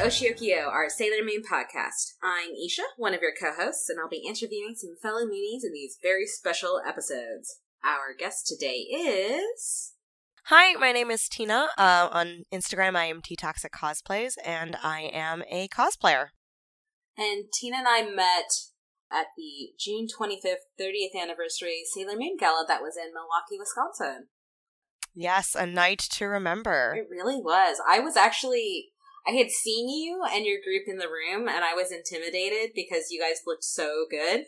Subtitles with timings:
[0.00, 2.14] Oshiokio, our Sailor Moon podcast.
[2.22, 5.98] I'm Isha, one of your co-hosts, and I'll be interviewing some fellow Moonies in these
[6.02, 7.60] very special episodes.
[7.84, 9.92] Our guest today is
[10.44, 11.68] Hi, my name is Tina.
[11.76, 16.28] Uh, on Instagram, I am T Toxic Cosplays, and I am a cosplayer.
[17.18, 18.52] And Tina and I met
[19.12, 24.28] at the June 25th, 30th anniversary Sailor Moon Gala that was in Milwaukee, Wisconsin.
[25.14, 26.94] Yes, a night to remember.
[26.96, 27.76] It really was.
[27.86, 28.92] I was actually
[29.26, 33.10] I had seen you and your group in the room and I was intimidated because
[33.10, 34.44] you guys looked so good.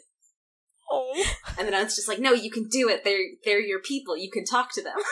[0.91, 1.25] Oh.
[1.59, 3.05] And then I was just like, "No, you can do it.
[3.05, 4.17] They're they're your people.
[4.17, 4.97] You can talk to them."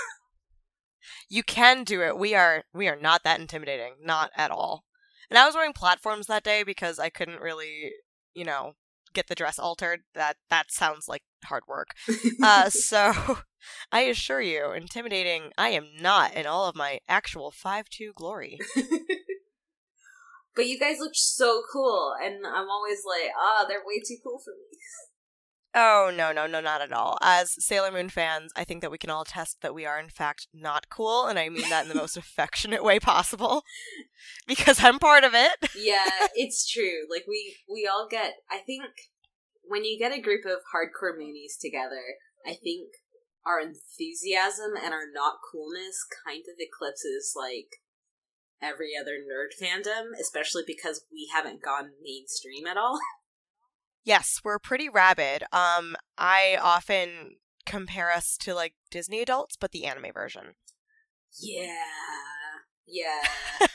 [1.32, 2.18] You can do it.
[2.18, 4.84] We are we are not that intimidating, not at all.
[5.30, 7.92] And I was wearing platforms that day because I couldn't really,
[8.34, 8.72] you know,
[9.14, 10.00] get the dress altered.
[10.14, 11.90] That that sounds like hard work.
[12.42, 13.38] Uh, so
[13.92, 18.58] I assure you, intimidating I am not in all of my actual five two glory.
[20.60, 24.38] But you guys looked so cool and I'm always like, "Ah, they're way too cool
[24.44, 24.78] for me."
[25.72, 27.16] Oh, no, no, no, not at all.
[27.22, 30.08] As Sailor Moon fans, I think that we can all attest that we are, in
[30.08, 33.62] fact, not cool, and I mean that in the most affectionate way possible.
[34.48, 35.70] Because I'm part of it.
[35.76, 37.06] yeah, it's true.
[37.08, 38.90] Like, we, we all get, I think,
[39.62, 42.02] when you get a group of hardcore Moonies together,
[42.44, 42.88] I think
[43.46, 47.78] our enthusiasm and our not coolness kind of eclipses, like,
[48.62, 52.98] every other nerd fandom, especially because we haven't gone mainstream at all.
[54.02, 55.42] Yes, we're pretty rabid.
[55.52, 57.36] Um, I often
[57.66, 60.54] compare us to like Disney adults, but the anime version.
[61.38, 61.76] Yeah.
[62.86, 63.20] Yeah.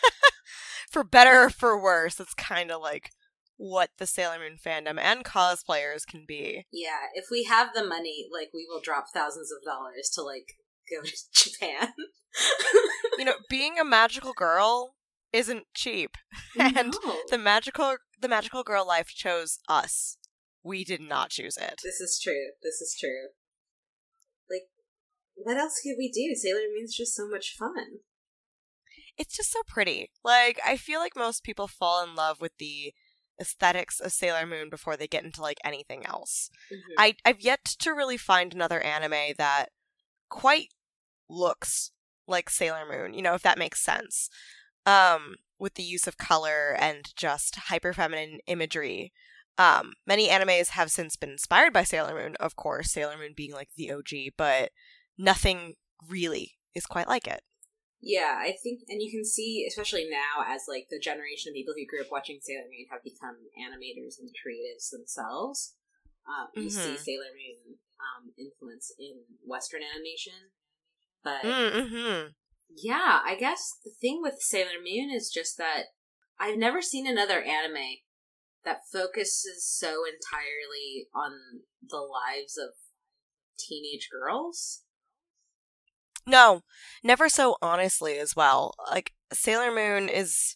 [0.89, 3.11] for better or for worse, it's kind of like
[3.58, 6.66] what the Sailor Moon fandom and cosplayers can be.
[6.72, 10.53] Yeah, if we have the money, like we will drop thousands of dollars to like
[10.89, 11.94] go to Japan.
[13.17, 14.95] You know, being a magical girl
[15.33, 16.17] isn't cheap.
[16.59, 17.17] and No.
[17.30, 20.17] the magical the magical girl life chose us.
[20.64, 21.80] We did not choose it.
[21.83, 22.52] This is true.
[22.64, 23.30] This is true.
[24.49, 24.64] Like,
[25.36, 26.33] what else could we do?
[26.36, 27.99] Sailor Moon's just so much fun.
[29.17, 30.11] It's just so pretty.
[30.23, 32.93] Like I feel like most people fall in love with the
[33.39, 36.49] aesthetics of Sailor Moon before they get into like anything else.
[36.71, 36.93] Mm-hmm.
[36.98, 39.67] I I've yet to really find another anime that
[40.30, 40.70] quite
[41.30, 41.92] looks
[42.27, 44.30] like Sailor Moon, you know, if that makes sense.
[44.86, 49.13] Um with the use of color and just hyper feminine imagery.
[49.58, 53.53] Um many animes have since been inspired by Sailor Moon, of course, Sailor Moon being
[53.53, 54.71] like the OG, but
[55.17, 55.75] nothing
[56.08, 57.41] really is quite like it.
[58.02, 61.73] Yeah, I think, and you can see, especially now, as like the generation of people
[61.75, 65.73] who grew up watching Sailor Moon have become animators and creatives themselves.
[66.27, 66.99] Um, you see Mhm.
[66.99, 70.52] Sailor Moon um, influence in Western animation,
[71.25, 72.27] but Mm-hmm.
[72.77, 75.86] yeah, I guess the thing with Sailor Moon is just that
[76.39, 77.97] I've never seen another anime
[78.63, 81.31] that focuses so entirely on
[81.87, 82.75] the lives of
[83.58, 84.83] teenage girls.
[86.27, 86.61] No,
[87.03, 88.73] never so honestly as well.
[88.89, 90.55] Like Sailor Moon is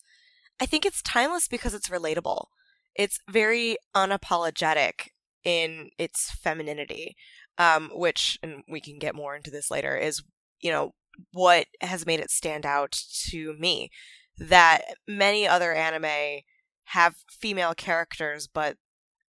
[0.59, 2.47] I think it's timeless because it's relatable.
[2.95, 5.09] It's very unapologetic
[5.43, 7.15] in its femininity.
[7.57, 10.23] Um which and we can get more into this later is,
[10.61, 10.91] you know,
[11.33, 13.89] what has made it stand out to me
[14.37, 16.41] that many other anime
[16.85, 18.77] have female characters but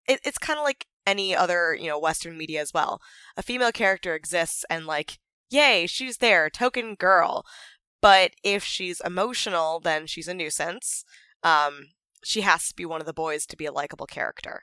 [0.07, 3.01] it, it's kind of like any other, you know, western media as well.
[3.37, 5.19] A female character exists and like
[5.51, 7.45] yay, she's there, token girl.
[8.01, 11.05] But if she's emotional, then she's a nuisance.
[11.43, 11.89] Um,
[12.23, 14.63] she has to be one of the boys to be a likable character.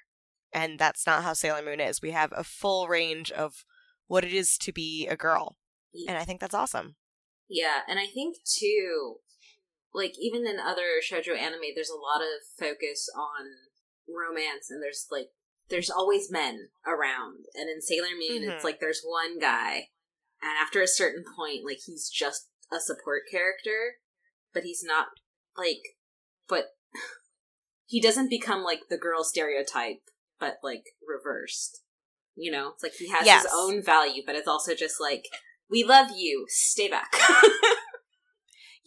[0.54, 2.02] And that's not how Sailor Moon is.
[2.02, 3.66] We have a full range of
[4.08, 5.58] what it is to be a girl.
[6.08, 6.96] And I think that's awesome.
[7.48, 9.18] Yeah, and I think too,
[9.94, 13.46] like even in other shoujo anime, there's a lot of focus on
[14.08, 15.30] romance, and there's like
[15.70, 18.54] there's always men around, and in Sailor Moon, Mhm.
[18.56, 19.90] it's like there's one guy,
[20.42, 24.00] and after a certain point, like he's just a support character,
[24.54, 25.08] but he's not
[25.58, 25.98] like,
[26.48, 26.76] but
[27.86, 30.02] he doesn't become like the girl stereotype,
[30.40, 31.82] but like reversed.
[32.36, 33.44] You know, it's like he has Yes.
[33.44, 35.26] his own value, but it's also just like
[35.70, 37.14] we love you, stay back.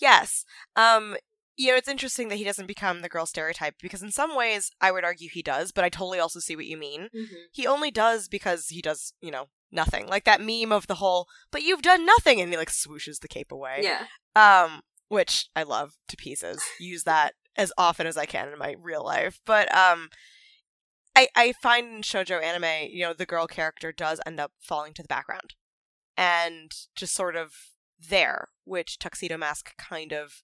[0.00, 0.44] Yes.
[0.76, 1.16] Um,
[1.56, 4.70] you know, it's interesting that he doesn't become the girl stereotype because in some ways
[4.80, 7.08] I would argue he does, but I totally also see what you mean.
[7.50, 10.06] He only does because he does, you know, nothing.
[10.06, 13.26] Like that meme of the whole, but you've done nothing and he like swooshes the
[13.28, 13.80] cape away.
[13.82, 14.04] Yeah.
[14.36, 18.74] um which i love to pieces use that as often as i can in my
[18.78, 20.10] real life but um
[21.16, 24.92] i i find in shojo anime you know the girl character does end up falling
[24.92, 25.54] to the background
[26.18, 27.52] and just sort of
[28.10, 30.42] there which tuxedo mask kind of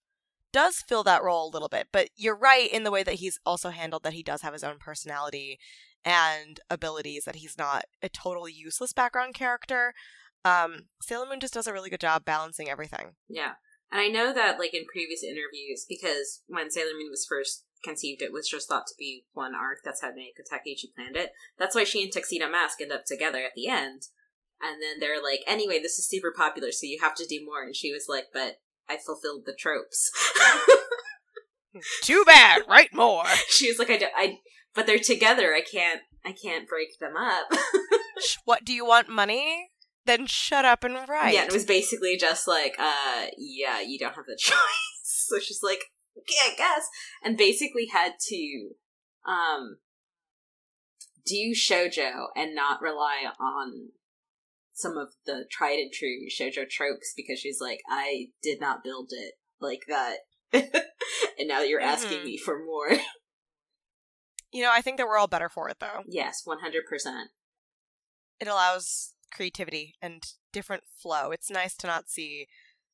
[0.53, 1.89] does fill that role a little bit.
[1.93, 4.63] But you're right in the way that he's also handled that he does have his
[4.65, 5.59] own personality
[6.05, 9.95] and abilities, that he's not a totally useless background character.
[10.45, 13.17] Um, Sailor Moon just does a really good job balancing everything.
[13.29, 13.55] Yeah.
[13.91, 18.23] And I know that, like, in previous interviews, because when Sailor Moon was first conceived,
[18.23, 19.79] it was just thought to be one arc.
[19.85, 21.33] That's how Naoko Takeuchi planned it.
[21.59, 24.03] That's why she and Tuxedo Mask end up together at the end.
[24.65, 27.63] And then they're like, anyway, this is super popular, so you have to do more.
[27.63, 28.57] And she was like, but
[28.89, 30.11] I fulfilled the tropes.
[32.03, 32.63] Too bad.
[32.69, 33.25] Write more.
[33.49, 34.39] she was like, I, do, I,
[34.75, 35.55] but they're together.
[35.55, 37.53] I can't, I can't break them up.
[38.45, 39.09] what do you want?
[39.09, 39.71] Money?
[40.07, 41.35] Then shut up and write.
[41.35, 44.57] Yeah, it was basically just like, uh, yeah, you don't have the choice.
[45.03, 45.85] so she's like,
[46.17, 46.87] okay, I guess,
[47.23, 48.71] and basically had to,
[49.27, 49.79] um,
[51.27, 53.89] do shojo and not rely on
[54.75, 59.11] some of the tried and true shojo tropes because she's like, I did not build
[59.13, 60.19] it like that.
[60.53, 62.27] and now you're asking mm-hmm.
[62.27, 62.91] me for more.
[64.55, 66.05] You know, I think that we're all better for it though.
[66.07, 67.25] Yes, 100%.
[68.39, 70.23] It allows creativity and
[70.53, 71.33] different flow.
[71.33, 72.47] It's nice to not see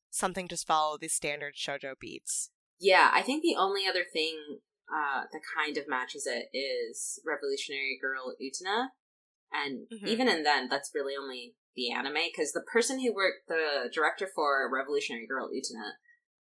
[0.09, 2.49] something just follow the standard shojo beats.
[2.79, 4.39] Yeah, I think the only other thing
[4.91, 8.87] uh, that kind of matches it is Revolutionary Girl Utena.
[9.53, 10.07] And mm-hmm.
[10.07, 14.27] even in then, that's really only the anime because the person who worked the director
[14.33, 15.91] for Revolutionary Girl Utena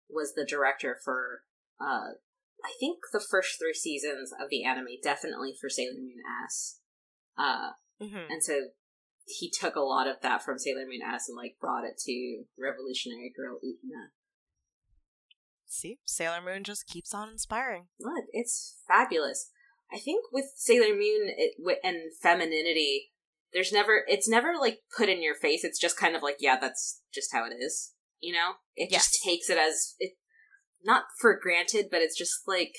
[0.09, 1.41] was the director for
[1.79, 2.17] uh
[2.63, 6.79] I think the first three seasons of the anime, definitely for Sailor Moon S.
[7.37, 7.71] Uh
[8.01, 8.31] mm-hmm.
[8.31, 8.69] and so
[9.25, 12.43] he took a lot of that from Sailor Moon S and like brought it to
[12.57, 14.09] Revolutionary Girl Utena.
[15.67, 17.87] See, Sailor Moon just keeps on inspiring.
[17.99, 19.51] Look, it's fabulous.
[19.93, 21.53] I think with Sailor Moon it,
[21.83, 23.11] and femininity,
[23.53, 26.57] there's never it's never like put in your face it's just kind of like yeah
[26.59, 29.05] that's just how it is you know it yes.
[29.05, 30.13] just takes it as it
[30.83, 32.73] not for granted but it's just like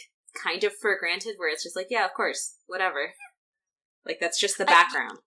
[0.44, 3.14] kind of for granted where it's just like yeah of course whatever
[4.06, 5.19] like that's just the background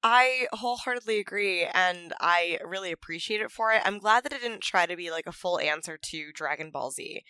[0.00, 3.82] I, wholeheartedly agree and I really appreciate it for it.
[3.84, 6.92] I'm glad that it didn't try to be like a full answer to Dragon Ball
[6.92, 7.22] Z.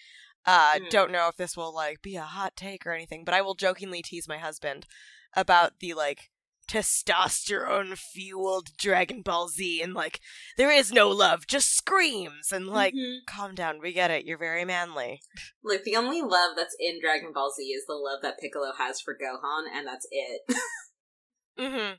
[0.45, 0.91] Uh, mm.
[0.91, 3.55] Don't know if this will like be a hot take or anything, but I will
[3.55, 4.87] jokingly tease my husband
[5.35, 6.31] about the like
[6.69, 10.21] testosterone fueled Dragon Ball Z and like
[10.57, 13.19] there is no love, just screams and like mm-hmm.
[13.27, 15.21] calm down, we get it, you're very manly.
[15.65, 19.01] Like the only love that's in Dragon Ball Z is the love that Piccolo has
[19.01, 20.43] for Gohan and that's it.
[21.59, 21.95] mm-hmm.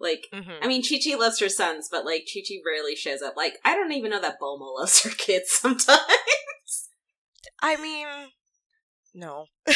[0.00, 0.62] Like mm-hmm.
[0.62, 3.34] I mean Chi Chi loves her sons, but like Chi Chi rarely shows up.
[3.36, 6.00] Like I don't even know that Bulma loves her kids sometimes.
[7.62, 8.06] I mean
[9.14, 9.46] no.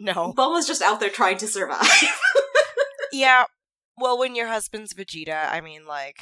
[0.00, 0.32] no.
[0.32, 1.86] Bulma's just out there trying to survive.
[3.14, 3.44] Yeah.
[3.96, 6.18] Well, when your husband's Vegeta, I mean, like.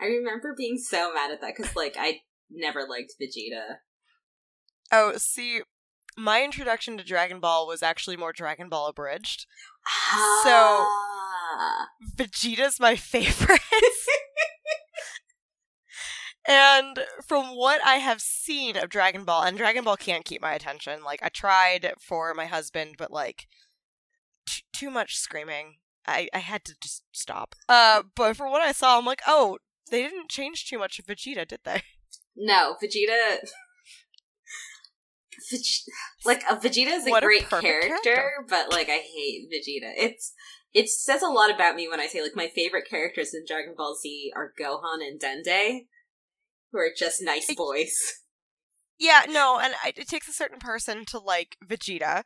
[0.00, 3.76] I remember being so mad at that because, like, I never liked Vegeta.
[4.90, 5.60] Oh, see,
[6.16, 9.46] my introduction to Dragon Ball was actually more Dragon Ball abridged.
[9.86, 10.40] Ah.
[10.42, 13.60] So, Vegeta's my favorite.
[16.48, 20.54] and from what I have seen of Dragon Ball, and Dragon Ball can't keep my
[20.54, 21.04] attention.
[21.04, 23.46] Like, I tried for my husband, but, like,
[24.50, 25.76] t- too much screaming.
[26.06, 27.54] I, I had to just stop.
[27.68, 29.58] Uh, but from what I saw, I'm like, oh,
[29.90, 31.82] they didn't change too much of Vegeta, did they?
[32.36, 33.38] No, Vegeta.
[36.24, 39.92] like a Vegeta is a what great a character, character, but like I hate Vegeta.
[39.96, 40.32] It's
[40.72, 43.74] it says a lot about me when I say like my favorite characters in Dragon
[43.76, 45.86] Ball Z are Gohan and Dende,
[46.72, 47.94] who are just nice boys.
[49.02, 52.22] Yeah, no, and it takes a certain person to like Vegeta.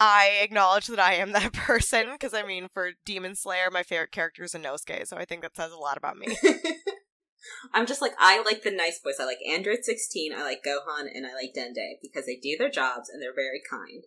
[0.00, 4.12] I acknowledge that I am that person because I mean, for Demon Slayer, my favorite
[4.12, 6.36] character is Inosuke, so I think that says a lot about me.
[7.74, 9.16] I'm just like I like the nice boys.
[9.20, 12.70] I like Android 16, I like Gohan, and I like Dende because they do their
[12.70, 14.04] jobs and they're very kind.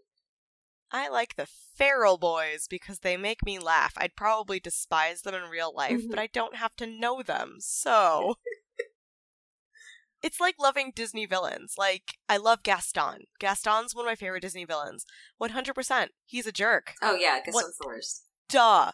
[0.91, 3.94] I like the feral boys because they make me laugh.
[3.98, 6.10] I'd probably despise them in real life, mm-hmm.
[6.10, 8.36] but I don't have to know them, so
[10.27, 11.75] it's like loving Disney villains.
[11.77, 13.24] Like I love Gaston.
[13.39, 15.05] Gaston's one of my favorite Disney villains.
[15.38, 16.12] One hundred percent.
[16.25, 16.96] He's a jerk.
[17.01, 17.65] Oh yeah, Gaston's what?
[17.79, 18.25] the worst.
[18.50, 18.91] Duh.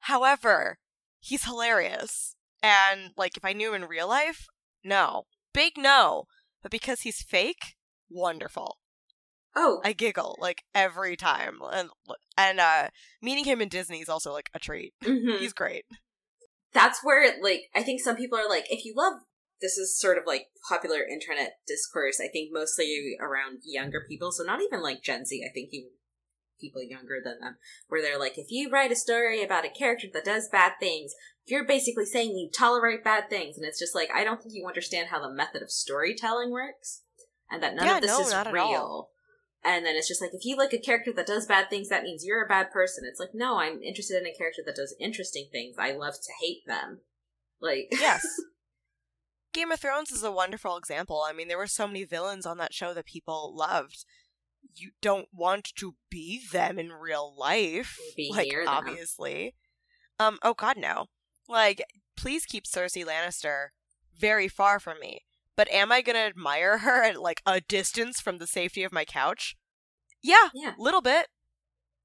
[0.00, 0.78] However,
[1.20, 2.34] he's hilarious.
[2.62, 4.46] And like if I knew him in real life,
[4.82, 5.24] no.
[5.52, 6.24] Big no.
[6.62, 7.74] But because he's fake,
[8.08, 8.78] wonderful.
[9.54, 9.82] Oh.
[9.84, 11.58] I giggle like every time.
[11.70, 11.90] And
[12.38, 12.88] and uh
[13.20, 14.94] meeting him in Disney is also like a treat.
[15.04, 15.40] Mm-hmm.
[15.40, 15.84] He's great.
[16.72, 19.20] That's where like I think some people are like if you love
[19.60, 24.32] this is sort of like popular internet discourse, I think mostly around younger people.
[24.32, 25.90] So not even like Gen Z, I think even
[26.60, 27.56] people younger than them,
[27.88, 31.12] where they're like, if you write a story about a character that does bad things,
[31.46, 33.56] you're basically saying you tolerate bad things.
[33.56, 37.02] And it's just like, I don't think you understand how the method of storytelling works.
[37.50, 39.08] and that none Yeah, of this no, is real.
[39.62, 42.02] And then it's just like if you like a character that does bad things, that
[42.02, 43.04] means you're a bad person.
[43.06, 45.76] It's like no, I'm interested in a character that does interesting things.
[45.78, 47.00] I love to hate them.
[47.60, 48.24] Like Yes.
[49.52, 51.24] Game of Thrones is a wonderful example.
[51.26, 54.04] I mean, there were so many villains on that show that people loved.
[54.74, 57.98] You don't want to be them in real life.
[58.16, 59.54] Be like, obviously.
[60.18, 61.06] Um, oh god, no.
[61.48, 61.82] Like,
[62.16, 63.68] please keep Cersei Lannister
[64.18, 65.24] very far from me.
[65.56, 69.04] But am I gonna admire her at like a distance from the safety of my
[69.04, 69.56] couch?
[70.22, 70.74] Yeah, yeah.
[70.78, 71.26] little bit.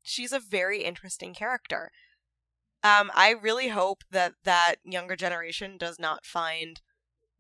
[0.01, 1.91] She's a very interesting character.
[2.83, 6.81] Um, I really hope that that younger generation does not find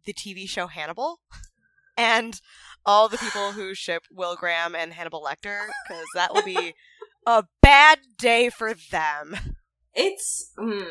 [0.05, 1.19] the TV show Hannibal
[1.97, 2.41] and
[2.85, 6.73] all the people who ship Will Graham and Hannibal Lecter because that will be
[7.27, 9.35] a bad day for them.
[9.93, 10.85] It's mm,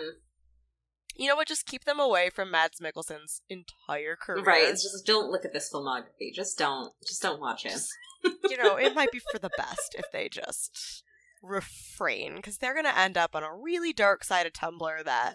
[1.17, 1.47] You know what?
[1.49, 4.43] Just keep them away from Mads Mikkelsen's entire career.
[4.45, 4.65] right.
[4.65, 6.33] It's just don't look at this filmography.
[6.35, 6.93] Just don't.
[7.07, 7.81] Just don't watch it.
[8.51, 11.03] you know, it might be for the best if they just
[11.43, 15.35] refrain because they're going to end up on a really dark side of Tumblr that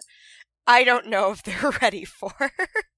[0.66, 2.32] I don't know if they're ready for.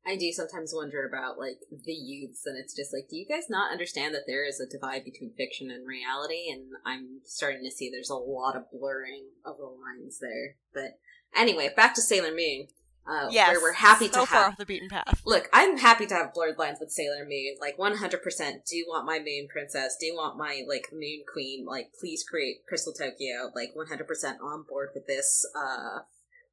[0.06, 3.44] I do sometimes wonder about like the youths, and it's just like, do you guys
[3.48, 6.50] not understand that there is a divide between fiction and reality?
[6.50, 10.56] And I'm starting to see there's a lot of blurring of the lines there.
[10.74, 10.98] But
[11.36, 12.66] anyway, back to Sailor Moon.
[13.04, 14.52] Uh, yes, where we're happy so to far have.
[14.52, 15.22] off the beaten path.
[15.26, 17.56] Look, I'm happy to have blurred lines with Sailor Moon.
[17.60, 21.66] Like 100% do you want my Moon Princess, do you want my like Moon Queen.
[21.66, 23.50] Like please create Crystal Tokyo.
[23.56, 26.02] Like 100% on board with this uh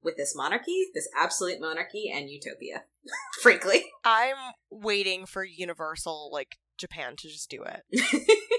[0.03, 2.83] with this monarchy, this absolute monarchy and utopia.
[3.41, 3.85] Frankly.
[4.03, 7.83] I'm waiting for Universal, like Japan, to just do it.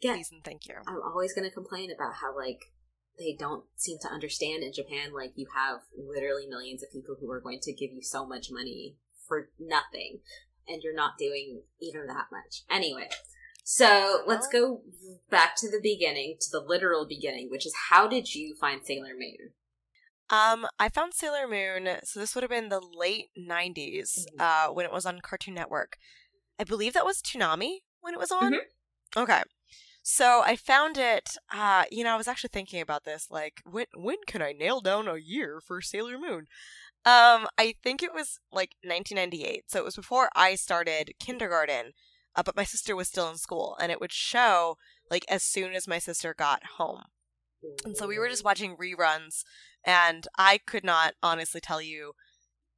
[0.00, 0.14] Yeah.
[0.14, 0.74] Please and thank you.
[0.86, 2.72] I'm always going to complain about how like
[3.18, 7.30] they don't seem to understand in Japan like you have literally millions of people who
[7.30, 8.96] are going to give you so much money
[9.28, 10.20] for nothing
[10.66, 12.62] and you're not doing even that much.
[12.70, 13.08] Anyway,
[13.62, 14.82] so let's go
[15.30, 19.12] back to the beginning, to the literal beginning, which is how did you find Sailor
[19.12, 19.52] Moon?
[20.30, 24.40] Um, I found Sailor Moon, so this would have been the late 90s Mhm.
[24.40, 25.96] uh, when it was on Cartoon Network.
[26.58, 28.52] I believe that was Toonami when it was on.
[28.54, 28.60] Mhm.
[29.16, 29.42] Okay.
[30.02, 33.86] So I found it, uh, you know, I was actually thinking about this, like, when
[33.94, 36.46] when can I nail down a year for Sailor Moon?
[37.04, 39.70] Um, I think it was like 1998.
[39.70, 41.94] So it was before I started kindergarten,
[42.36, 44.78] uh, but my sister was still in school, and it would show
[45.10, 47.04] like as soon as my sister got home.
[47.84, 49.44] And so we were just watching reruns,
[49.84, 52.12] and I could not honestly tell you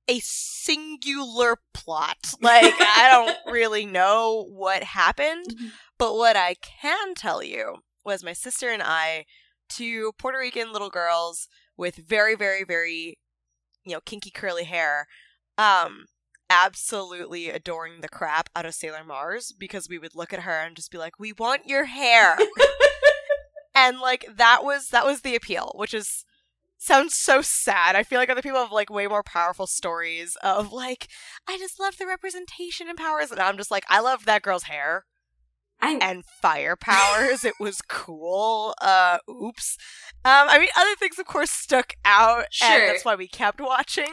[0.09, 2.16] a singular plot.
[2.40, 5.73] Like, I don't really know what happened, Mhm.
[5.99, 9.26] but what I can tell you was my sister and I,
[9.68, 13.18] two Puerto Rican little girls with very, very, very,
[13.85, 15.06] you know, kinky curly hair,
[15.56, 16.06] um,
[16.50, 20.75] absolutely adoring the crap out of Sailor Mars because we would look at her and
[20.76, 22.37] just be like, "We want your hair."
[23.75, 26.25] and like that was that was the appeal which is
[26.85, 27.95] sounds so sad.
[27.97, 31.09] I feel like other people have like way more powerful stories of like
[31.49, 34.65] i just love the representation and powers and i'm just like i loved that girl's
[34.65, 35.05] hair
[35.85, 37.45] I'm and fire powers.
[37.45, 38.73] It was cool.
[38.81, 39.77] Uh oops.
[40.25, 42.69] Um i mean other things of course stuck out Sure.
[42.71, 44.12] and that's why we kept watching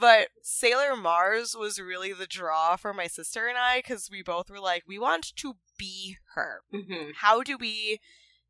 [0.00, 4.48] but sailor mars was really the draw for my sister and i because we both
[4.50, 6.62] were like we want to be her.
[6.72, 7.12] Mhm.
[7.20, 8.00] how do we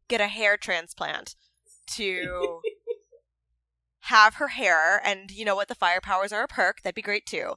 [0.09, 1.35] get a hair transplant
[1.89, 2.61] to
[4.07, 7.03] have her hair and you know what the fire powers are a perk that'd be
[7.03, 7.55] great too.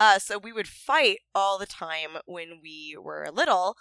[0.00, 3.76] Uh so we would fight all the time when we were little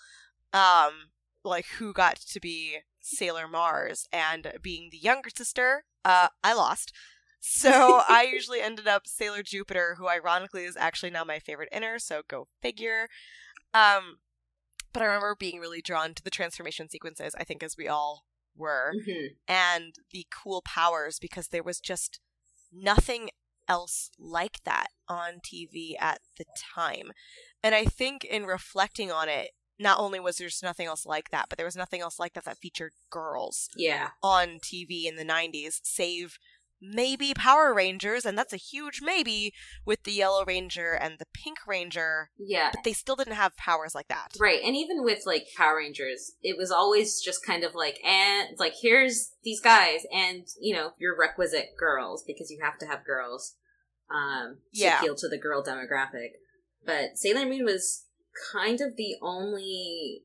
[0.53, 1.11] um
[1.43, 6.93] like who got to be sailor mars and being the younger sister uh i lost.
[7.39, 11.99] So i usually ended up sailor jupiter who ironically is actually now my favorite inner
[11.99, 13.07] so go figure.
[13.73, 14.17] Um
[14.93, 18.25] but I remember being really drawn to the transformation sequences, I think, as we all
[18.55, 19.35] were, Mhm.
[19.47, 22.19] and the cool powers because there was just
[22.71, 23.29] nothing
[23.67, 26.45] else like that on TV at the
[26.75, 27.11] time.
[27.63, 31.29] And I think in reflecting on it, not only was there just nothing else like
[31.31, 34.11] that, but there was nothing else like that that featured girls Yeah.
[34.21, 36.37] on TV in the 90s, save
[36.83, 39.53] maybe Power Rangers, and that's a huge maybe
[39.85, 42.71] with the Yellow Ranger and the Pink Ranger, Yeah.
[42.73, 44.33] but they still didn't have powers like that.
[44.39, 48.57] Right, and even with like Power Rangers, it was always just kind of like, and
[48.59, 53.05] like here's these guys, and you know your requisite girls because you have to have
[53.05, 53.55] girls,
[54.13, 54.99] um, to Yeah.
[54.99, 56.31] appeal to the girl demographic.
[56.85, 58.05] But Sailor Moon was
[58.51, 60.23] kind of the only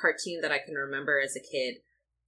[0.00, 1.76] cartoon that I can remember as a kid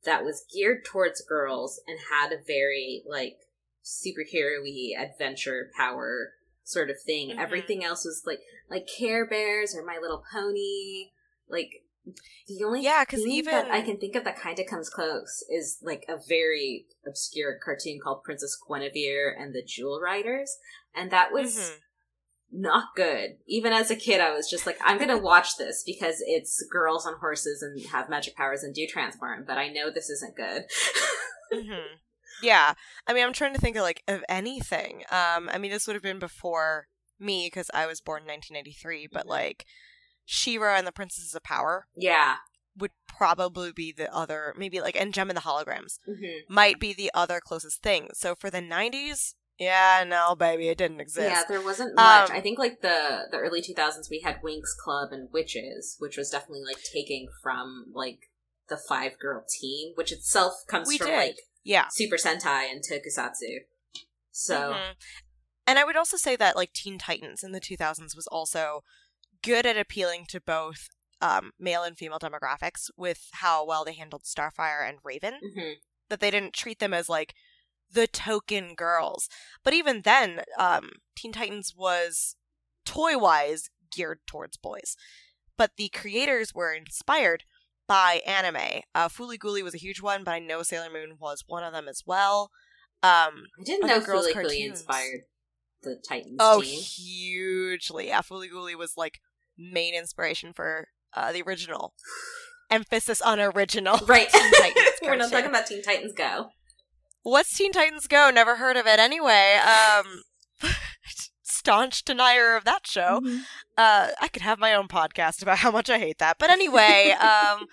[0.04, 3.37] that was geared towards girls and had a very like
[3.85, 6.33] superhero-y adventure power
[6.65, 7.31] sort of thing.
[7.31, 7.39] Mhm.
[7.39, 11.11] Everything else was like like Care Bears or My Little Pony
[11.49, 11.85] Like
[12.49, 15.45] the only yeah, because even- that I can think of that kind of comes close
[15.49, 20.57] is like a very obscure cartoon called Princess Guinevere and the Jewel Riders,
[20.95, 21.79] and that was Mhm.
[22.51, 23.39] not good.
[23.47, 27.07] Even as a kid, I was just like, I'm gonna watch this because it's girls
[27.07, 30.65] on horses and have magic powers and do transform, but I know this isn't good.
[31.53, 31.97] hmm
[32.43, 32.75] Yeah,
[33.07, 35.03] I mean, I'm trying to think of like of anything.
[35.11, 39.09] Um, I mean, this would have been before me because I was born in 1993,
[39.13, 39.31] but Mhm.
[39.31, 39.65] like
[40.25, 42.37] She-Ra and the Princesses of Power yeah.
[42.77, 46.53] would probably be the other, maybe like and Jem and the Holograms Mm-hmm.
[46.53, 48.09] might be the other closest thing.
[48.15, 51.29] So for the 90s, yeah, no, baby, it didn't exist.
[51.29, 52.31] Yeah, there wasn't much.
[52.31, 56.17] Um, I think like the the early 2000s, we had Winx Club and Witches, which
[56.17, 58.31] was definitely like taking from like
[58.69, 61.17] the five girl team, which itself comes from did.
[61.17, 61.87] like yeah.
[61.90, 63.61] Super Sentai and Tokusatsu.
[64.31, 64.95] So Mhm.
[65.66, 68.83] And I would also say that like Teen Titans in the 2000s was also
[69.42, 70.88] good at appealing to both
[71.21, 75.35] um, male and female demographics with how well they handled Starfire and Raven.
[75.57, 75.75] mhm.
[76.09, 77.35] That they didn't treat them as like
[77.88, 79.28] the token girls.
[79.62, 82.35] But even then, um, Teen Titans was
[82.85, 84.97] toy wise geared towards boys.
[85.57, 87.45] But the creators were inspired
[87.89, 88.83] by anime.
[88.95, 91.73] Uh, Fooly Cooly was a huge one, but I know Sailor Moon was one of
[91.73, 92.51] them as well.
[93.03, 94.55] Um, I didn't know girls' Fooly cartoons.
[94.81, 95.21] inspired
[95.83, 96.81] the Titans Oh, team.
[96.81, 98.09] hugely.
[98.09, 99.19] Yeah, Fooly Cooly was like
[99.59, 101.95] main inspiration for uh, the original.
[102.71, 103.99] Emphasis on original.
[104.07, 104.29] Right.
[104.33, 106.51] Teen Titans We're not talking about Teen Titans Go.
[107.23, 108.31] What's Teen Titans Go?
[108.31, 109.59] Never heard of it anyway.
[109.62, 110.23] Um,
[111.62, 113.21] staunch denier of that show.
[113.23, 113.38] Mm-hmm.
[113.78, 116.37] Uh, I could have my own podcast about how much I hate that.
[116.38, 117.66] But anyway, um,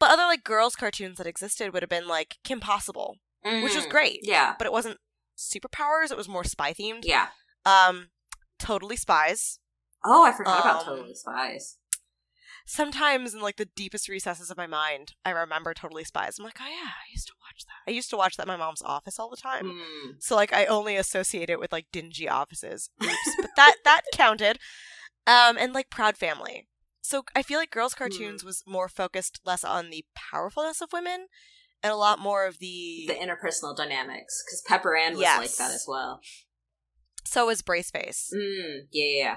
[0.00, 3.86] but other like girls' cartoons that existed would have been like Kim Possible, which was
[3.86, 3.90] Mhm.
[3.90, 4.18] great.
[4.22, 4.54] Yeah.
[4.58, 4.98] But it wasn't
[5.38, 6.10] superpowers.
[6.10, 7.02] It was more spy themed.
[7.04, 7.28] Yeah.
[7.64, 8.08] Um,
[8.58, 9.58] Totally Spies.
[10.04, 11.76] Oh, I forgot about Um, Totally Spies.
[12.70, 16.38] Sometimes in like the deepest recesses of my mind, I remember Totally Spies.
[16.38, 17.90] I'm like, oh yeah, I used to watch that.
[17.90, 19.66] I used to watch that in my mom's office all the time.
[19.66, 20.12] Mm.
[20.20, 22.90] So like I only associate it with like dingy offices.
[23.02, 23.36] Oops.
[23.40, 24.58] but that that counted.
[25.26, 26.68] Um and like Proud Family.
[27.02, 31.26] So I feel like girls cartoons was more focused less on the powerfulness of women
[31.82, 35.38] and a lot more of the, The interpersonal dynamics, because Pepper Ann was Yes.
[35.38, 36.20] like that as well.
[37.24, 38.32] so was Braceface.
[38.34, 39.36] Mm, yeah, yeah,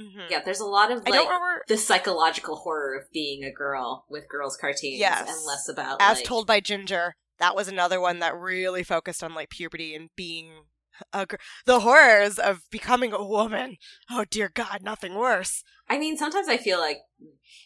[0.00, 0.06] yeah.
[0.12, 1.28] hmm Yeah, there's a lot of like
[1.68, 5.28] the psychological horror of being a girl with girls' cartoons, Yes.
[5.28, 7.14] and less about as like, told by Ginger.
[7.38, 10.64] That was another one that really focused on like puberty and being
[11.12, 13.76] a gr- the horrors of becoming a woman.
[14.10, 15.62] Oh dear God, nothing worse.
[15.88, 16.98] I mean, sometimes I feel like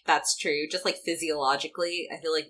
[0.07, 0.66] that's true.
[0.70, 2.49] Just like physiologically, I feel like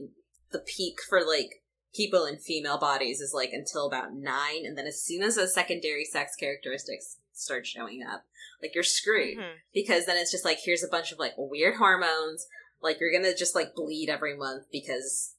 [0.52, 1.62] the peak for like
[1.94, 5.54] people in female bodies is like until about nine, and then as soon as those
[5.54, 8.24] secondary sex characteristics start showing up,
[8.62, 9.54] like you're screwed Mhm.
[9.72, 12.46] because then it's just like here's a bunch of like weird hormones.
[12.82, 15.34] Like you're gonna just like bleed every month because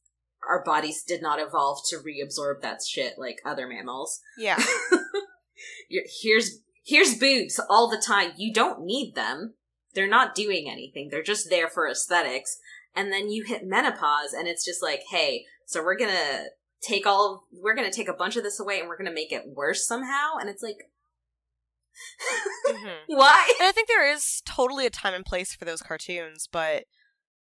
[0.48, 4.22] our bodies did not evolve to reabsorb that shit like other mammals.
[4.38, 4.62] Yeah.
[5.90, 8.32] You're, here's here's boobs all the time.
[8.38, 9.54] You don't need them.
[9.94, 11.10] They're not doing anything.
[11.10, 12.58] They're just there for aesthetics.
[12.96, 16.46] And then you hit menopause, and it's just like, hey, so we're gonna
[16.82, 19.48] take all, we're gonna take a bunch of this away, and we're gonna make it
[19.48, 20.36] worse somehow.
[20.40, 20.78] And it's like,
[22.70, 22.96] Mhm.
[23.08, 23.54] why?
[23.60, 26.84] And I think there is totally a time and place for those cartoons, but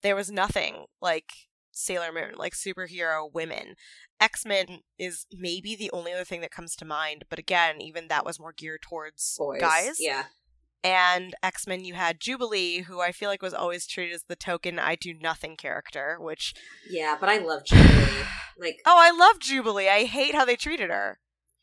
[0.02, 1.30] there was nothing like
[1.72, 3.76] Sailor Moon, like superhero women.
[4.20, 8.08] X Men is maybe the only other thing that comes to mind, but again, even
[8.08, 9.96] that was more geared towards Boys, guys.
[10.00, 10.26] yeah,
[10.84, 14.36] And X Men, you had Jubilee, who I feel like was always treated as the
[14.36, 16.54] token I do nothing character, which.
[16.90, 17.18] yeah.
[17.20, 18.24] But I love Jubilee.
[18.56, 19.90] Like, Oh, I love Jubilee.
[19.90, 21.18] I hate how they treated her.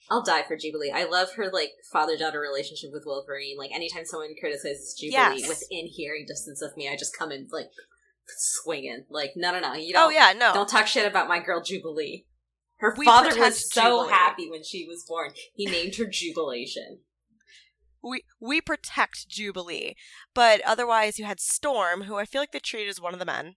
[0.08, 0.90] I'll die for Jubilee.
[0.94, 3.56] I love her like father daughter relationship with Wolverine.
[3.58, 5.48] Like anytime someone criticizes Jubilee Yes.
[5.48, 7.66] within hearing distance of me, I just come in like
[8.38, 9.04] swinging.
[9.10, 9.74] Like no, no, no.
[9.74, 10.06] You oh, don't.
[10.06, 10.52] oh, yeah, no.
[10.54, 12.26] Don't talk shit about my girl Jubilee.
[12.78, 14.08] Her We father was so Jubilee.
[14.10, 15.32] happy when she was born.
[15.54, 17.00] He named her Jubilation.
[18.02, 19.94] we we protect Jubilee,
[20.34, 23.26] but otherwise you had Storm, who I feel like they treated as one of the
[23.26, 23.56] men.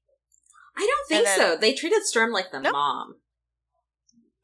[0.75, 1.55] I don't think then- so.
[1.57, 2.73] They treated Storm like the Nope.
[2.73, 3.15] mom,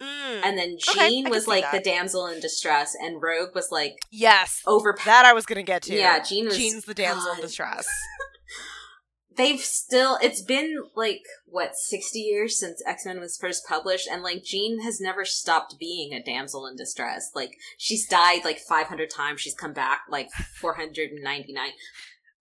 [0.02, 0.42] Mm.
[0.44, 1.74] and then Jean I can was like that.
[1.74, 5.06] the damsel in distress, and Rogue was like yes, overpowered.
[5.06, 5.96] that I was gonna get to.
[5.96, 6.58] Yeah, Jean was.
[6.58, 7.88] Jean's the damsel in distress.
[9.40, 14.44] they've still it's been like what 60 years since x-men was first published and like
[14.44, 19.40] jean has never stopped being a damsel in distress like she's died like 500 times
[19.40, 21.72] she's come back like 499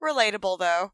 [0.03, 0.93] Relatable though.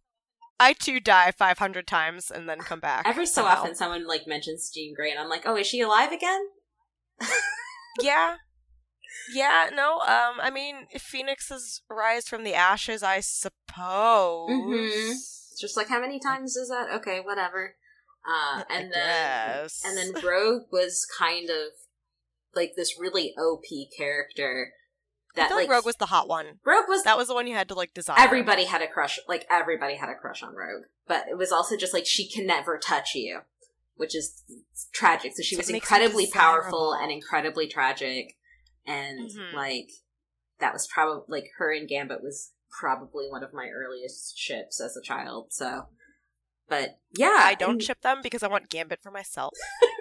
[0.61, 3.03] I too die five hundred times and then come back.
[3.07, 3.61] every so somehow.
[3.61, 6.41] often someone like mentions jean grey and i'm like oh is she alive again
[8.01, 8.37] Yeah.
[9.33, 14.51] Yeah, no, um, I mean, if Phoenix's rise from the ashes, I suppose.
[14.51, 15.13] Mhm.
[15.13, 16.89] It's just like how many times is that?
[16.97, 17.77] Okay, whatever.
[18.27, 21.69] Uh, and then and then Rogue was kind of
[22.55, 23.65] like this really OP
[23.97, 24.73] character
[25.37, 26.59] I that feel like, like Rogue was the hot one.
[26.65, 28.17] Rogue was That was the one you had to like design.
[28.19, 31.77] everybody had a crush like everybody had a crush on Rogue, but it was also
[31.77, 33.41] just like she can never touch you,
[33.97, 34.43] which is
[34.93, 35.33] tragic.
[35.37, 38.37] So she So was it makes her incredibly powerful and incredibly tragic,
[38.87, 39.53] and Mhm.
[39.55, 39.89] like
[40.61, 44.97] that was probably like her and Gambit was probably one of my earliest ships as
[44.97, 45.53] a child.
[45.53, 45.89] So,
[46.69, 49.53] but yeah, I don't and- ship them because I want Gambit for myself.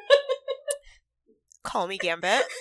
[1.64, 2.44] Call me Gambit.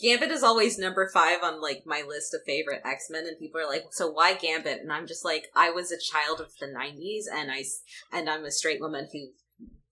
[0.00, 3.60] Gambit is always number five on like my list of favorite X Men, and people
[3.60, 6.66] are like, "So why Gambit?" And I'm just like, I was a child of the
[6.66, 7.64] '90s, and I
[8.12, 9.28] and I'm a straight woman who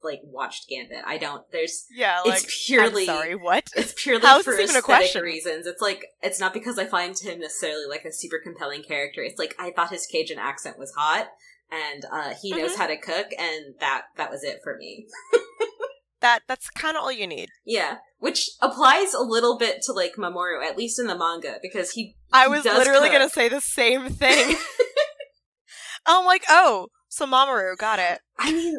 [0.03, 1.05] like watched Gambit.
[1.07, 1.43] I don't.
[1.53, 3.69] There's Yeah, like it's purely I'm sorry, what?
[3.77, 5.23] it's purely How is for even a aesthetic question?
[5.23, 5.67] reasons.
[5.67, 9.23] It's like it's not because I find him necessarily like a super compelling character.
[9.23, 11.29] It's like I thought his Cajun accent was hot,
[11.71, 12.77] and uh, he knows Mhm.
[12.79, 15.07] how to cook, and that that was it for me.
[16.21, 17.49] That that's kind of all you need.
[17.67, 21.91] Yeah, which applies a little bit to like Mamoru, at least in the manga, because
[21.91, 23.19] he I He was literally cook.
[23.19, 24.55] gonna say the same thing.
[26.07, 28.21] I'm like, oh, so Mamoru got it.
[28.39, 28.79] I mean,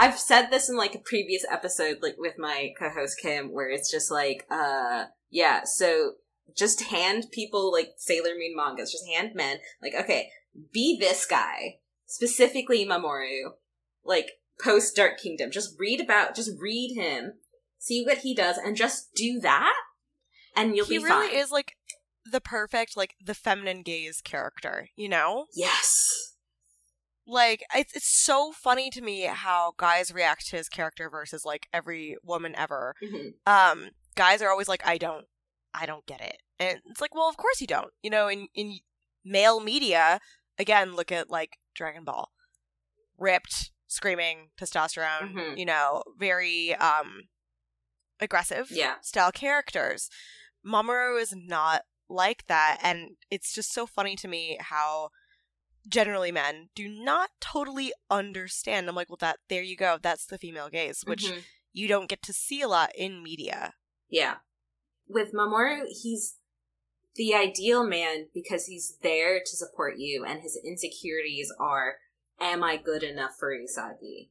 [0.00, 3.90] I've said this in like a previous episode, like with my co-host Kim, where it's
[3.90, 6.12] just like, uh, yeah, so
[6.56, 10.30] just hand people like Sailor Moon mangas, just hand men, like, okay,
[10.72, 13.50] be this guy, specifically Mamoru,
[14.02, 14.30] like
[14.64, 15.50] post Dark Kingdom.
[15.50, 17.34] Just read about, just read him,
[17.78, 19.76] see what he does, and just do that,
[20.56, 20.94] and you'll be.
[20.94, 21.36] he be really fine.
[21.36, 21.74] is like
[22.30, 24.88] the perfect like the feminine gaze character.
[24.96, 26.29] You know, Yes.
[27.30, 31.68] Like it's it's so funny to me how guys react to his character versus like
[31.72, 32.94] every woman ever.
[33.02, 33.34] Mhm.
[33.46, 35.26] um guys are always like i don't
[35.72, 38.48] i don't get it and it's like well of course you don't you know in
[38.54, 38.78] in
[39.24, 40.20] male media
[40.58, 42.32] again look at like dragon ball
[43.18, 45.58] ripped screaming testosterone Mhm.
[45.58, 47.22] you know very um
[48.20, 48.96] aggressive Yeah.
[49.00, 50.10] style characters
[50.66, 55.10] mamoru is not like that and it's just so funny to me how
[55.88, 60.38] generally men do not totally understand i'm like well that there you go that's the
[60.38, 61.42] female gaze which Mhm.
[61.72, 63.74] you don't get to see a lot in media
[64.08, 64.36] Yeah.
[65.08, 66.36] With Mamoru, he's
[67.14, 71.96] the ideal man because he's there to support you, and his insecurities are,
[72.40, 74.30] am I good enough for Usagi?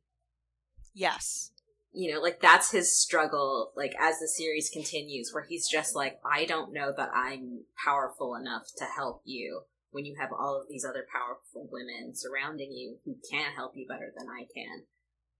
[0.93, 1.51] Yes.
[1.91, 6.19] You know, like that's his struggle, like as the series continues, where he's just like,
[6.23, 10.67] I don't know that I'm powerful enough to help you when you have all of
[10.69, 14.83] these other powerful women surrounding you who can help you better than I can.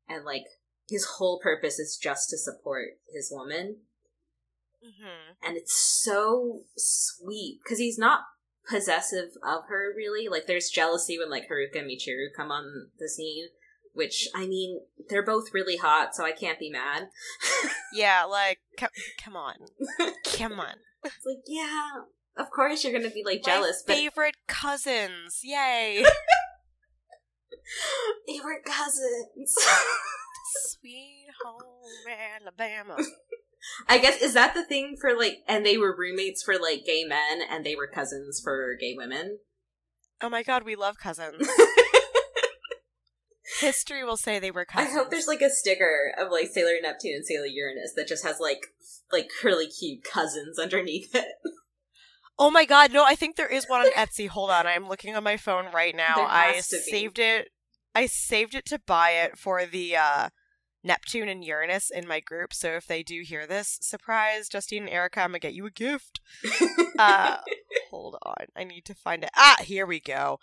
[0.08, 0.44] And like,
[0.90, 3.78] his whole purpose is just to support his woman
[4.82, 5.46] Mm-hmm.
[5.46, 8.22] and it's so sweet because he's not
[8.70, 12.64] possessive of her really like there's jealousy when like haruka and michiru come on
[12.98, 13.48] the scene
[13.94, 17.10] which i mean they're both really hot so i can't be mad
[17.94, 18.88] Yeah, like, co-
[19.22, 19.56] come on.
[20.38, 20.76] Come on.
[21.04, 21.90] it's like yeah
[22.40, 25.42] of course you're gonna be like My jealous but favorite cousins.
[25.44, 26.04] Yay.
[28.28, 29.56] favorite cousins
[30.72, 31.62] Sweet home
[32.42, 32.98] Alabama.
[33.88, 37.04] i guess is that the thing for like and they were roommates for like gay
[37.04, 39.38] men and they were cousins for gay women
[40.22, 41.48] Oh my god, we love cousins.
[43.62, 44.94] History will say they were cousins.
[44.94, 48.26] I hope there's like a sticker of like Sailor Neptune and Sailor Uranus that just
[48.26, 48.68] has like
[49.14, 51.26] like curly cute cousins underneath it.
[52.42, 54.30] Oh my god, no, I think there is one on Etsy.
[54.30, 56.26] Hold on, I'm looking on my phone right now.
[56.28, 57.50] I saved it.
[57.94, 60.30] I saved it to buy it for the uh
[60.82, 62.54] Neptune and Uranus in my group.
[62.54, 65.72] So if they do hear this, surprise, Justine and Erica, I'm gonna get you a
[65.72, 66.22] gift.
[66.98, 67.38] Uh
[67.92, 68.48] hold on.
[68.58, 69.30] I need to find it.
[69.34, 70.40] Ah, here we go.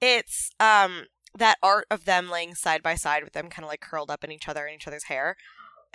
[0.00, 1.06] It's um
[1.36, 4.22] that art of them laying side by side with them kind of like curled up
[4.22, 5.34] in each other in each other's hair.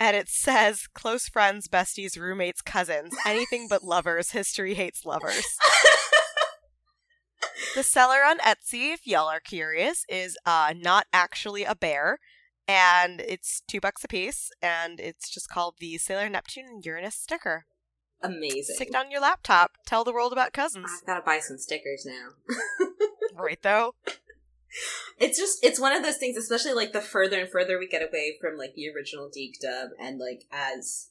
[0.02, 4.32] And it says close friends, besties, roommates, cousins, anything but lovers.
[4.32, 5.46] History hates lovers.
[7.74, 12.18] The seller on Etsy, if y'all are curious, is uh not actually a bear.
[12.68, 17.14] And it's two bucks a piece, and it's just called the Sailor Neptune and Uranus
[17.14, 17.64] sticker.
[18.22, 18.74] Amazing.
[18.74, 19.72] Stick it on your laptop.
[19.86, 20.90] Tell the world about cousins.
[21.00, 22.56] I've got to buy some stickers now.
[23.42, 23.94] right though.
[25.18, 28.02] It's just it's one of those things, especially like the further and further we get
[28.02, 31.08] away from like the original DiC dub, and like as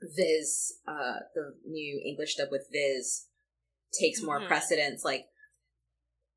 [0.00, 3.26] Viz, uh, the new English dub with Viz,
[3.98, 4.46] takes more Mhm.
[4.46, 5.04] precedence.
[5.04, 5.26] Like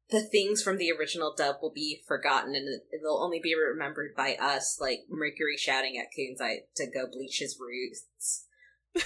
[0.10, 4.36] the things from the original dub will be forgotten, and it'll only be remembered by
[4.36, 8.46] us, like Mercury shouting at Kunzite to go bleach his roots.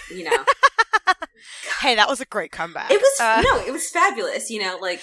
[0.10, 0.46] You know,
[1.82, 2.90] Hey, that was a great comeback.
[2.92, 4.50] it was Uh, no, it was fabulous.
[4.50, 5.02] You know, like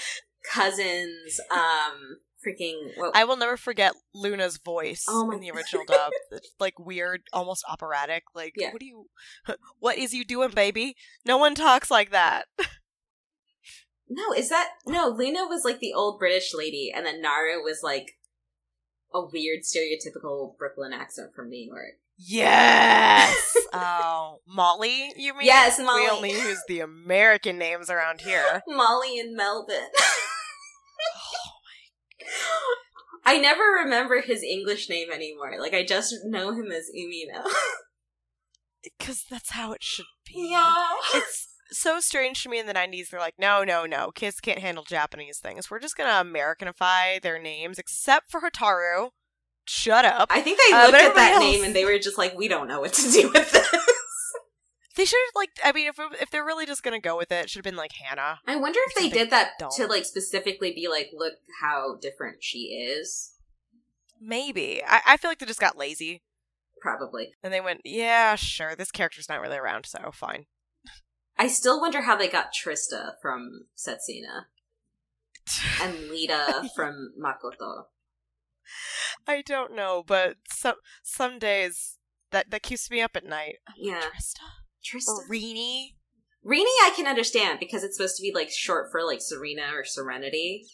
[0.51, 6.13] cousins, um, freaking what I will never forget Luna's voice Oh in the original dub.
[6.33, 8.25] It's like weird, almost operatic.
[8.35, 8.73] Like, Yeah.
[8.73, 9.07] what do you,
[9.79, 10.97] what is you doing, baby?
[11.25, 12.47] No one talks like that.
[14.15, 15.09] No, is that no?
[15.09, 18.19] Luna was like the old British lady, and then Nara was like
[19.15, 21.95] a weird stereotypical Brooklyn accent from New York.
[22.19, 23.57] Yes.
[23.73, 25.47] oh, Molly, you mean?
[25.47, 26.03] Yes, Molly.
[26.03, 28.63] We only use the American names around here.
[28.69, 29.87] Molly and Melvin.
[33.25, 35.55] I never remember his English name anymore.
[35.61, 37.45] Like I just know him as Umino.
[38.99, 40.49] Because that's how it should be.
[40.51, 40.75] yeah.
[41.15, 43.11] It's so strange to me in the 90s.
[43.11, 44.11] They're like, no, no, no.
[44.11, 45.71] Kids can't handle Japanese things.
[45.71, 49.11] We're just going to Americanify their names, except for Hotaru.
[49.69, 50.27] Shut up.
[50.33, 52.49] I think they Uh, looked at that everybody name and they were just like, "We
[52.49, 53.69] don't know what to do with this."
[54.95, 57.33] They should have, like, I mean, if, if they're really just going to go with
[57.33, 58.41] it, it should have been like Hannah.
[58.47, 59.71] I wonder if they did that dumb.
[59.77, 63.33] to like specifically be like, "Look how different she is."
[64.21, 64.83] Maybe.
[64.87, 66.23] I, I feel like they just got lazy.
[66.81, 67.35] Probably.
[67.43, 70.47] And they went, yeah, sure, this character's not really around, so fine.
[71.39, 74.47] I still wonder how they got Trista from Setsuna
[75.81, 77.85] and Lita from Makoto.
[79.27, 81.99] I don't know, but some some days
[82.31, 83.57] that that keeps me up at night.
[83.77, 84.41] Yeah, Trista
[84.85, 85.09] Trista.
[85.09, 85.95] or oh, Rini.
[86.45, 89.85] Rini, I can understand because it's supposed to be like short for like Serena or
[89.85, 90.67] Serenity.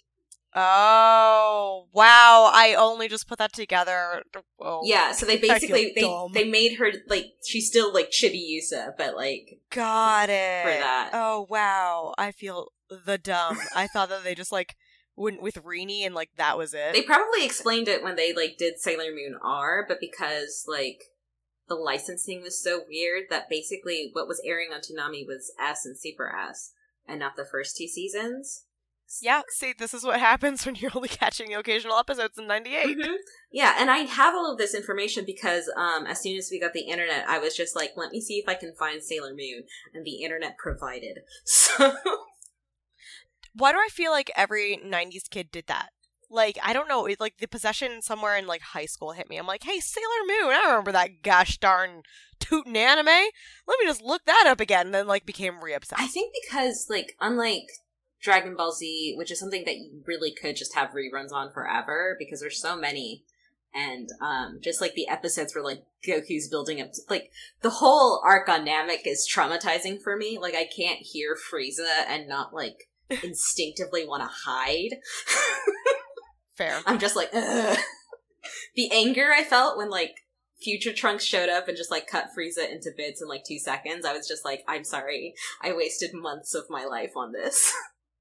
[0.54, 2.50] Oh wow!
[2.52, 4.22] I only just put that together.
[4.58, 6.32] Oh, Yeah, so they basically they dumb.
[6.32, 11.10] they made her like she's still like Chibiusa, but like got it For that.
[11.12, 12.14] Oh wow!
[12.16, 13.58] I feel the dumb.
[13.76, 14.74] I thought that they just like
[15.16, 16.92] went with Rini and like that was it.
[16.94, 21.02] they probably explained it when they like did Sailor Moon R, but because like
[21.68, 25.98] the licensing was so weird that basically what was airing on Toonami was S and
[25.98, 26.72] Super S,
[27.06, 28.64] and not the first two seasons.
[29.22, 29.42] yeah.
[29.50, 32.98] See, this is what happens when you're only catching occasional episodes in '98.
[32.98, 33.14] Mhm.
[33.50, 36.72] Yeah, and I have all of this information because um, as soon as we got
[36.74, 39.64] the internet, I was just like, let me see if I can find Sailor Moon,
[39.94, 41.20] and the internet provided.
[41.44, 41.94] So
[43.54, 45.88] Why do I feel like every '90s kid did that?
[46.30, 47.06] Like I don't know.
[47.06, 49.36] It, like the possession somewhere in like high school hit me.
[49.36, 50.52] I'm like, hey, Sailor Moon.
[50.52, 52.02] I remember that gosh darn
[52.38, 53.06] tootin' anime.
[53.06, 54.86] Let me just look that up again.
[54.86, 56.00] And then like became re-obsessed.
[56.00, 57.68] I think because like unlike
[58.20, 62.16] Dragon Ball Z, which is something that you really could just have reruns on forever
[62.18, 63.24] because there's so many.
[63.74, 67.30] And um, just like the episodes where like Goku's building up, like
[67.62, 70.38] the whole arc on Namek is traumatizing for me.
[70.38, 72.88] Like I can't hear Frieza and not like
[73.22, 74.96] instinctively want to hide.
[76.58, 76.80] Fair.
[76.86, 77.78] I'm just like, Ugh.
[78.74, 80.16] the anger I felt when like
[80.60, 84.04] Future Trunks showed up and just like cut Frieza into bits in like two seconds.
[84.04, 87.72] I was just like, I'm sorry, I wasted months of my life on this.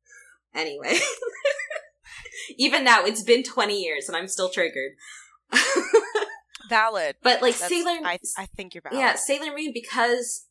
[0.55, 0.99] anyway,
[2.57, 4.91] even now it's been 20 years and I'm still triggered.
[6.69, 7.15] Valid.
[7.23, 8.99] but like That's- Sailor, I I think you're valid.
[8.99, 10.45] yeah, Sailor Moon because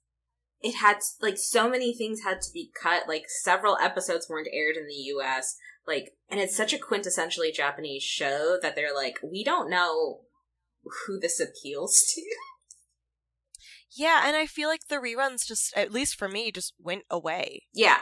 [0.63, 3.03] it had like so many things had to be cut.
[3.07, 5.57] Like several episodes weren't aired in the U.S.
[5.87, 10.21] Like, and it's such a quintessentially Japanese show that they're like, we don't know
[11.07, 12.23] who this appeals to.
[13.99, 17.63] Yeah, and I feel like the reruns just, at least for me, just went away.
[17.73, 18.01] yeah,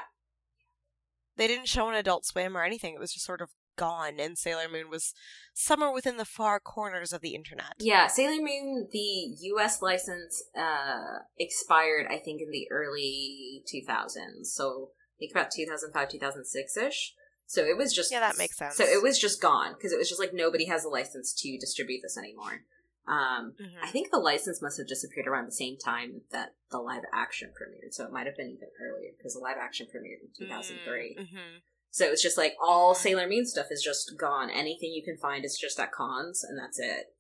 [1.37, 2.95] They didn't show an Adult Swim or anything.
[2.95, 5.15] It was just sort of gone, and Sailor Moon was
[5.53, 7.75] somewhere within the far corners of the internet.
[7.79, 8.09] yeah.
[8.09, 9.81] Sailor Moon, the U.S.
[9.83, 14.47] license uh expired, I think, in the early 2000s.
[14.47, 17.15] So I think about 2005, 2006 ish.
[17.47, 18.77] So it was just Yeah, that makes sense.
[18.77, 21.59] So it was just gone because it was just like nobody has a license to
[21.59, 22.65] distribute this anymore.
[23.07, 23.79] Um, Mhm.
[23.83, 27.53] I think the license must have disappeared around the same time that the live action
[27.53, 31.17] premiered, so it might have been even earlier because the live action premiered in 2003.
[31.19, 31.61] Mhm.
[31.91, 34.51] So it's just like all Sailor Moon stuff is just gone.
[34.51, 37.15] Anything you can find is just at cons, and that's it.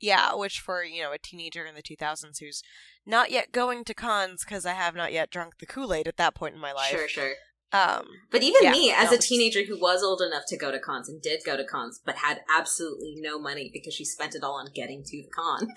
[0.00, 2.62] Yeah, which for, you know, a teenager in the 2000s who's
[3.04, 6.16] not yet going to cons because I have not yet drunk the Kool Aid at
[6.16, 6.90] that point in my life.
[6.90, 7.34] Sure, sure.
[7.74, 10.70] Um, But even Yeah, me, as no, a teenager who was old enough to go
[10.70, 14.34] to cons and did go to cons, but had absolutely no money because she spent
[14.36, 15.68] it all on getting to the con.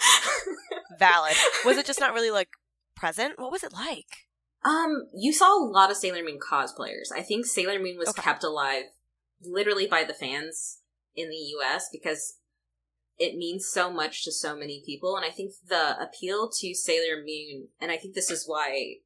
[0.99, 1.35] valid.
[1.65, 2.49] Was it just not really, like,
[2.95, 3.39] present?
[3.39, 4.27] What was it like?
[4.63, 7.11] Um, you saw a lot of Sailor Moon cosplayers.
[7.15, 8.21] I think Sailor Moon was Okay.
[8.21, 8.85] kept alive
[9.41, 10.79] literally by the fans
[11.15, 12.37] in the US because
[13.17, 15.15] it means so much to so many people.
[15.15, 18.97] And I think the appeal to Sailor Moon, and I think this is why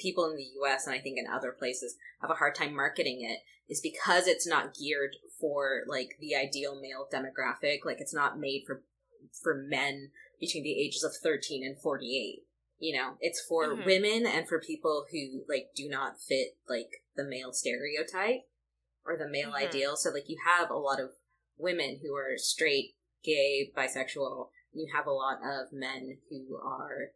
[0.00, 3.22] people in the US and I think in other places have a hard time marketing
[3.22, 3.40] it,
[3.72, 7.84] is because it's not geared for like the ideal male demographic.
[7.84, 8.82] Like it's not made for
[9.42, 10.10] for men
[10.40, 12.46] between the ages of 13 and 48
[12.78, 13.84] you know it's for Mhm.
[13.84, 18.48] women and for people who like do not fit like the male stereotype
[19.04, 19.66] or the male Mhm.
[19.66, 21.14] ideal so like you have a lot of
[21.60, 24.50] women who are straight, gay, bisexual.
[24.72, 27.12] You have a lot of men who are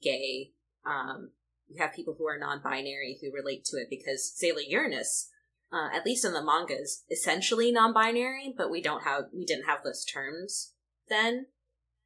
[0.00, 0.52] gay.
[0.84, 1.32] Um,
[1.72, 5.30] you have people who are non-binary who relate to it because Sailor Uranus,
[5.72, 9.66] uh, at least in the manga, is essentially non-binary, but we don't have we didn't
[9.66, 10.72] have those terms
[11.08, 11.46] then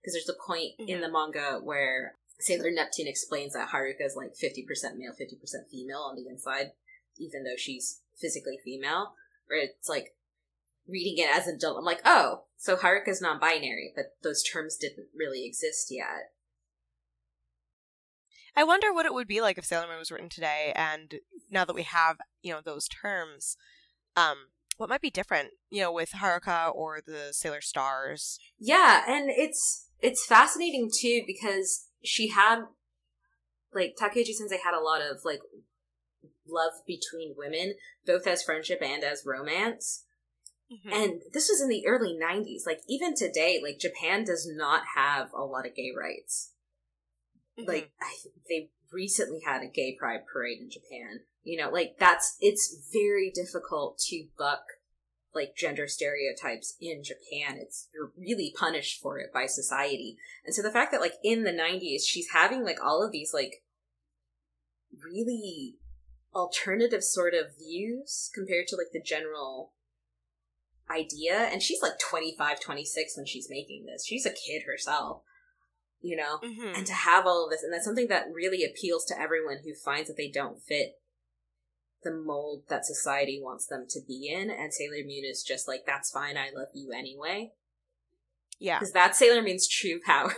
[0.00, 0.88] because there's a point mm-hmm.
[0.88, 6.00] in the manga where Sailor Neptune explains that Haruka is like 50% male, 50% female
[6.00, 6.72] on the inside,
[7.18, 9.14] even though she's physically female.
[9.50, 10.14] Or it's like
[10.86, 14.76] reading it as an adult, I'm like, oh, so Haruka's non binary, but those terms
[14.76, 16.32] didn't really exist yet.
[18.56, 21.16] I wonder what it would be like if Sailor Moon was written today, and
[21.50, 23.56] now that we have, you know, those terms,
[24.16, 24.36] um,
[24.78, 28.38] what might be different, you know, with Haruka or the Sailor Stars?
[28.58, 32.60] Yeah, and it's it's fascinating too because she had
[33.74, 35.40] like Takeuchi Sensei had a lot of like
[36.48, 37.74] love between women,
[38.06, 40.04] both as friendship and as romance.
[40.72, 40.92] Mm-hmm.
[40.92, 42.66] And this was in the early 90s.
[42.66, 46.52] Like, even today, like, Japan does not have a lot of gay rights.
[47.58, 47.68] Mm-hmm.
[47.68, 48.14] Like, I,
[48.48, 51.20] they recently had a gay pride parade in Japan.
[51.42, 54.64] You know, like, that's, it's very difficult to buck,
[55.34, 57.58] like, gender stereotypes in Japan.
[57.60, 60.16] It's, you're really punished for it by society.
[60.44, 63.32] And so the fact that, like, in the 90s, she's having, like, all of these,
[63.32, 63.62] like,
[65.04, 65.76] really
[66.34, 69.72] alternative sort of views compared to, like, the general
[70.90, 75.22] idea and she's like 25 26 when she's making this she's a kid herself
[76.00, 76.74] you know mm-hmm.
[76.74, 79.74] and to have all of this and that's something that really appeals to everyone who
[79.74, 80.98] finds that they don't fit
[82.02, 85.84] the mold that society wants them to be in and sailor moon is just like
[85.86, 87.50] that's fine i love you anyway
[88.58, 90.34] yeah because that's sailor moon's true power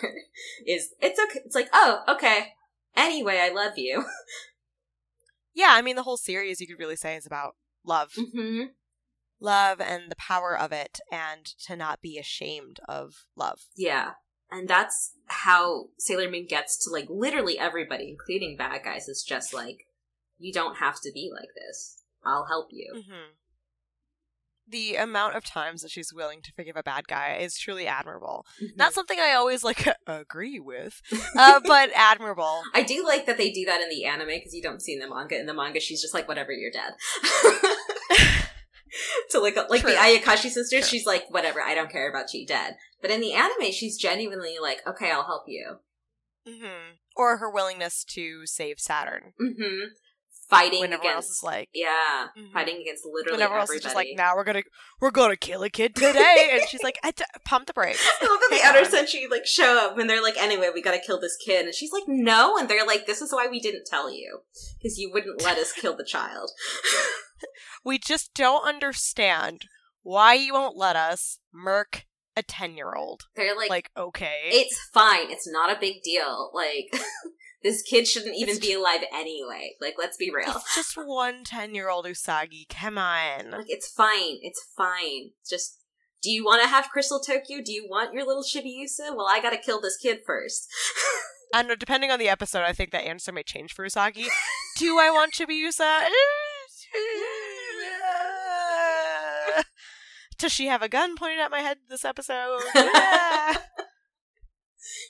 [0.66, 2.52] is it's okay it's like oh okay
[2.96, 4.04] anyway i love you
[5.54, 8.66] yeah i mean the whole series you could really say is about love mm-hmm
[9.40, 13.60] love and the power of it and to not be ashamed of love.
[13.76, 14.12] Yeah.
[14.50, 19.52] And that's how Sailor Moon gets to like literally everybody, including bad guys, is just
[19.52, 19.86] like,
[20.38, 22.02] you don't have to be like this.
[22.24, 22.92] I'll help you.
[22.96, 23.32] Mm-hmm.
[24.70, 28.44] The amount of times that she's willing to forgive a bad guy is truly admirable.
[28.62, 28.76] Mm-hmm.
[28.76, 31.00] Not something I always like agree with,
[31.36, 32.62] uh, but admirable.
[32.74, 35.00] I do like that they do that in the anime because you don't see in
[35.00, 35.38] the manga.
[35.38, 36.92] In the manga, she's just like, whatever, you're dead.
[39.30, 39.90] to like like True.
[39.90, 40.82] the Ayakashi sisters, True.
[40.82, 42.76] she's like, whatever, I don't care about you dead.
[43.00, 45.76] But in the anime, she's genuinely like, okay, I'll help you.
[46.46, 46.94] Mm-hmm.
[47.16, 49.32] Or her willingness to save Saturn.
[49.40, 49.88] Mm-hmm.
[50.48, 52.54] Fighting when against, else is like, yeah, mm-hmm.
[52.54, 53.60] fighting against literally when everyone everybody.
[53.60, 54.62] else is just like, now we're gonna
[54.98, 56.98] we're gonna kill a kid today, and she's like,
[57.44, 58.02] pump the brakes.
[58.22, 61.00] I love that the other senshi like show up and they're like, anyway, we gotta
[61.04, 63.84] kill this kid, and she's like, no, and they're like, this is why we didn't
[63.84, 64.40] tell you
[64.78, 66.50] because you wouldn't let us kill the child.
[67.84, 69.66] we just don't understand
[70.02, 72.04] why you won't let us murk
[72.38, 73.24] a 10 year old.
[73.36, 74.38] They're like, like, okay.
[74.44, 75.30] It's fine.
[75.30, 76.50] It's not a big deal.
[76.54, 76.90] Like,
[77.62, 79.72] this kid shouldn't even it's be alive anyway.
[79.80, 80.54] Like, let's be real.
[80.56, 82.68] It's just one 10 year old Usagi.
[82.68, 83.50] Come on.
[83.50, 84.38] Like, it's fine.
[84.40, 85.32] It's fine.
[85.48, 85.80] Just,
[86.22, 87.58] do you want to have Crystal Tokyo?
[87.64, 89.14] Do you want your little Chibiusa?
[89.16, 90.68] Well, I gotta kill this kid first.
[91.52, 94.26] and depending on the episode, I think that answer may change for Usagi.
[94.78, 96.02] do I want Chibiusa?
[96.04, 96.10] Eh,
[100.38, 102.60] Does she have a gun pointed at my head this episode?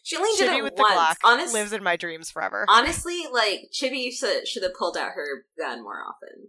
[0.03, 0.95] She only Chibi did it with once.
[0.95, 1.17] the Glock.
[1.23, 2.65] Honest, lives in my dreams forever.
[2.69, 6.49] Honestly, like Chibi should have pulled out her gun more often.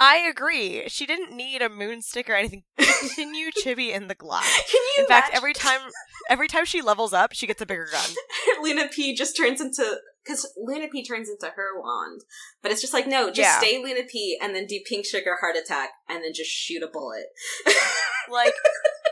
[0.00, 0.84] I agree.
[0.88, 2.64] She didn't need a moon stick or anything.
[2.76, 4.42] Continue Chibi in the Glock.
[4.42, 4.94] Can you?
[4.98, 5.22] In imagine?
[5.22, 5.80] fact, every time,
[6.28, 8.10] every time she levels up, she gets a bigger gun.
[8.62, 9.96] Luna P just turns into
[10.28, 12.22] because Luna P turns into her wand,
[12.62, 13.58] but it's just like no, just yeah.
[13.58, 16.88] stay Luna P and then do Pink Sugar Heart Attack and then just shoot a
[16.88, 17.26] bullet.
[18.30, 18.52] like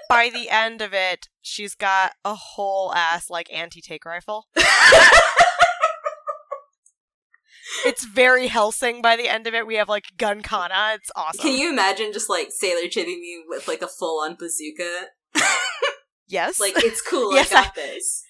[0.09, 4.49] by the end of it, she's got a whole ass like anti take rifle.
[7.87, 9.67] it's very Hellsing by the end of it.
[9.67, 10.93] We have like gun kana.
[10.95, 11.41] It's awesome.
[11.41, 15.07] Can you imagine just like Sailor Chibi Moon with like a full on bazooka?
[16.29, 16.61] yes.
[16.61, 17.33] Like it's cool.
[17.35, 18.23] yes, I got I- this.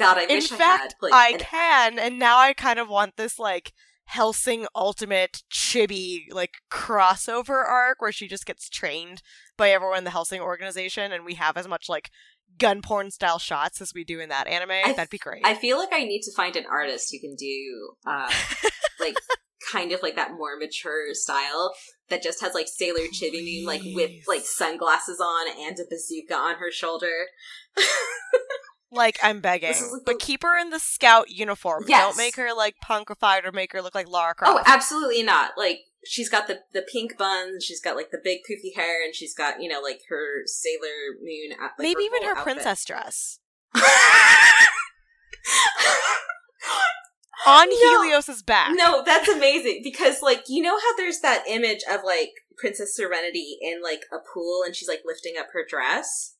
[0.00, 3.16] God, I In fact, I, like, I an- can, and now I kind of want
[3.16, 3.72] this like
[4.06, 9.22] Hellsing Ultimate Chibi like crossover arc where she just gets trained
[9.56, 12.10] by everyone in the Hellsing organization, and we have as much like
[12.58, 14.70] gun porn style shots as we do in that anime.
[14.70, 15.42] I That'd be great.
[15.44, 18.32] I feel like I need to find an artist who can do uh,
[19.00, 19.16] like
[19.70, 21.74] kind of like that more mature style
[22.08, 26.56] that just has like Sailor Chibi like with like sunglasses on and a bazooka on
[26.56, 27.26] her shoulder.
[28.92, 29.74] Like I'm begging,
[30.04, 31.84] but keep her in the scout uniform.
[31.86, 32.00] Yes.
[32.02, 34.64] Don't make her like punkified or make her look like Lara oh, Croft.
[34.66, 35.52] Oh, absolutely not.
[35.56, 39.14] Like she's got the the pink buns, she's got like the big poofy hair, and
[39.14, 41.56] she's got you know like her Sailor Moon.
[41.60, 42.44] Like, Maybe even her outfit.
[42.44, 43.38] princess dress
[47.46, 47.76] on No.
[47.76, 48.72] Helios's back.
[48.74, 53.58] No, that's amazing because like you know how there's that image of like Princess Serenity
[53.60, 56.34] in like a pool and she's like lifting up her dress.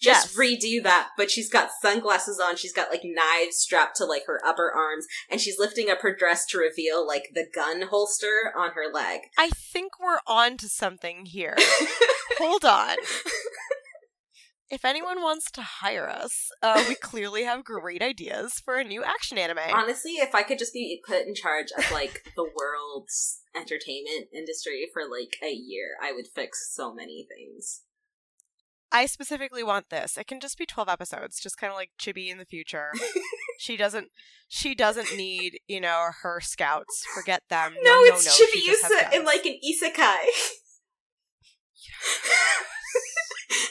[0.00, 0.36] Just Yes.
[0.36, 2.56] redo that, but she's got sunglasses on.
[2.56, 6.14] She's got like knives strapped to like her upper arms, and she's lifting up her
[6.14, 9.20] dress to reveal like the gun holster on her leg.
[9.38, 11.56] I think we're on to something here.
[12.38, 12.96] Hold on.
[14.70, 19.04] If anyone wants to hire us, uh, we clearly have great ideas for a new
[19.04, 19.58] action anime.
[19.72, 24.88] Honestly, if I could just be put in charge of like the world's entertainment industry
[24.92, 27.82] for like a year, I would fix so many things.
[28.94, 30.16] I specifically want this.
[30.16, 32.92] It can just be 12 episodes, just kind of like Chibi in the future.
[33.58, 34.08] she doesn't
[34.46, 37.04] she doesn't need, you know, her scouts.
[37.12, 37.74] Forget them.
[37.82, 38.30] No, No, it's no.
[38.32, 40.16] she just has Chibiusa in like an isekai.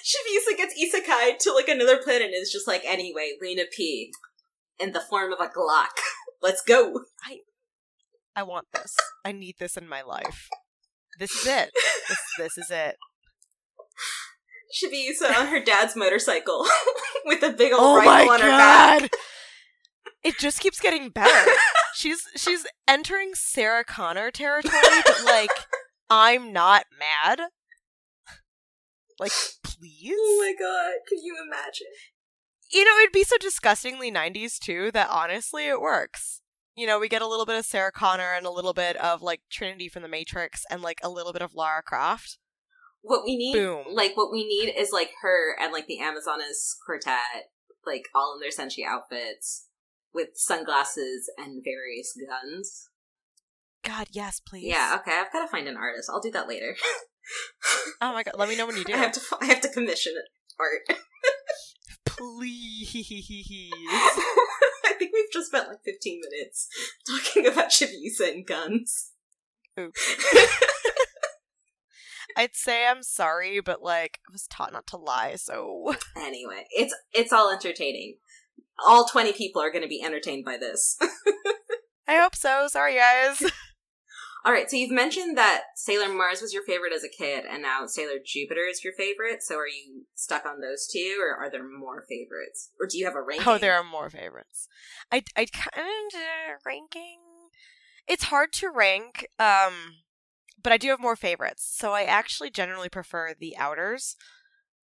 [0.04, 4.12] Chibiusa gets isekai to like another planet and is just like, anyway, Luna P.
[4.78, 5.96] in the form of a Glock.
[6.42, 7.06] Let's go.
[8.36, 8.98] I want this.
[9.24, 10.50] I need this in my life.
[11.18, 11.72] This is it.
[12.10, 12.98] This, this is it.
[14.74, 16.66] Chibiusa on her dad's motorcycle
[17.26, 19.12] with a big old Oh my rifle on her back.
[20.24, 21.52] It just keeps getting better.
[21.96, 25.52] she's she's entering Sarah Connor territory, but like
[26.10, 27.42] I'm not mad.
[29.20, 29.32] Like,
[29.64, 30.16] please.
[30.18, 31.88] Oh my god, can you imagine?
[32.74, 36.42] you know, it'd be so disgustingly 90s too that honestly it works.
[36.76, 39.22] You know, we get a little bit of Sarah Connor and a little bit of
[39.22, 42.40] like Trinity from the Matrix and like a little bit of Lara Croft.
[43.04, 43.84] What we need, Boom.
[43.92, 47.52] like, what we need is like her and like the Amazonas quartet,
[47.86, 49.68] like all in their senshi outfits
[50.14, 52.90] with sunglasses and various guns.
[53.84, 54.68] God, yes, please.
[54.68, 56.10] Yeah, okay, I've got to find an artist.
[56.12, 56.76] I'll do that later.
[58.02, 58.94] Oh my god, let me know when you do.
[58.94, 59.22] I have to.
[59.40, 60.14] I have to commission
[60.60, 60.82] art.
[62.06, 63.72] Please.
[64.86, 66.68] I think we've just spent like 15 minutes
[67.08, 69.12] talking about Chibiusa and guns.
[72.36, 76.96] I'd say I'm sorry, but like I was taught not to lie, so Anyway, it's
[77.14, 78.18] it's all entertaining.
[78.84, 80.98] All 20 people are going to be entertained by this.
[82.08, 82.68] I hope so.
[82.68, 83.42] Sorry, guys.
[84.46, 87.62] all right, so you've mentioned that Sailor Mars was your favorite as a kid, and
[87.62, 89.44] now Sailor Jupiter is your favorite.
[89.44, 93.06] So are you stuck on those two, or are there more favorites, or do you
[93.06, 93.48] have a ranking?
[93.48, 94.68] Oh, there are more favorites.
[95.12, 97.20] I I kind of ranking.
[98.08, 99.96] It's hard to rank, um,
[100.64, 101.70] but I do have more favorites.
[101.78, 104.16] So I actually generally prefer the outers.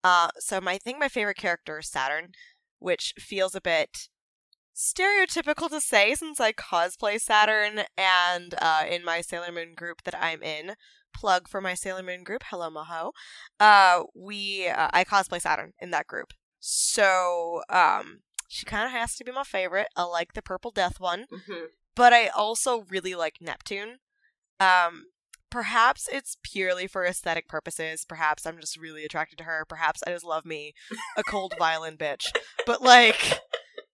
[0.02, 2.32] Uh, so my I think my favorite character is Saturn,
[2.78, 4.08] which feels a bit
[4.74, 10.14] stereotypical to say since I cosplay Saturn and uh, in my Sailor Moon group that
[10.20, 10.74] I'm in.
[11.14, 12.42] Plug for my Sailor Moon group.
[12.50, 13.12] Hello, Moho.
[13.60, 16.32] Uh, we uh, I cosplay Saturn in that group.
[16.58, 19.88] So um, she kind of has to be my favorite.
[19.94, 21.66] I like the Purple Death one, Mhm.
[21.94, 23.98] but I also really like Neptune.
[24.58, 25.04] Um,
[25.54, 28.04] perhaps it's purely for aesthetic purposes.
[28.04, 29.64] Perhaps I'm just really attracted to her.
[29.68, 30.74] Perhaps I just love me
[31.16, 32.26] a cold violin bitch.
[32.66, 33.38] But like,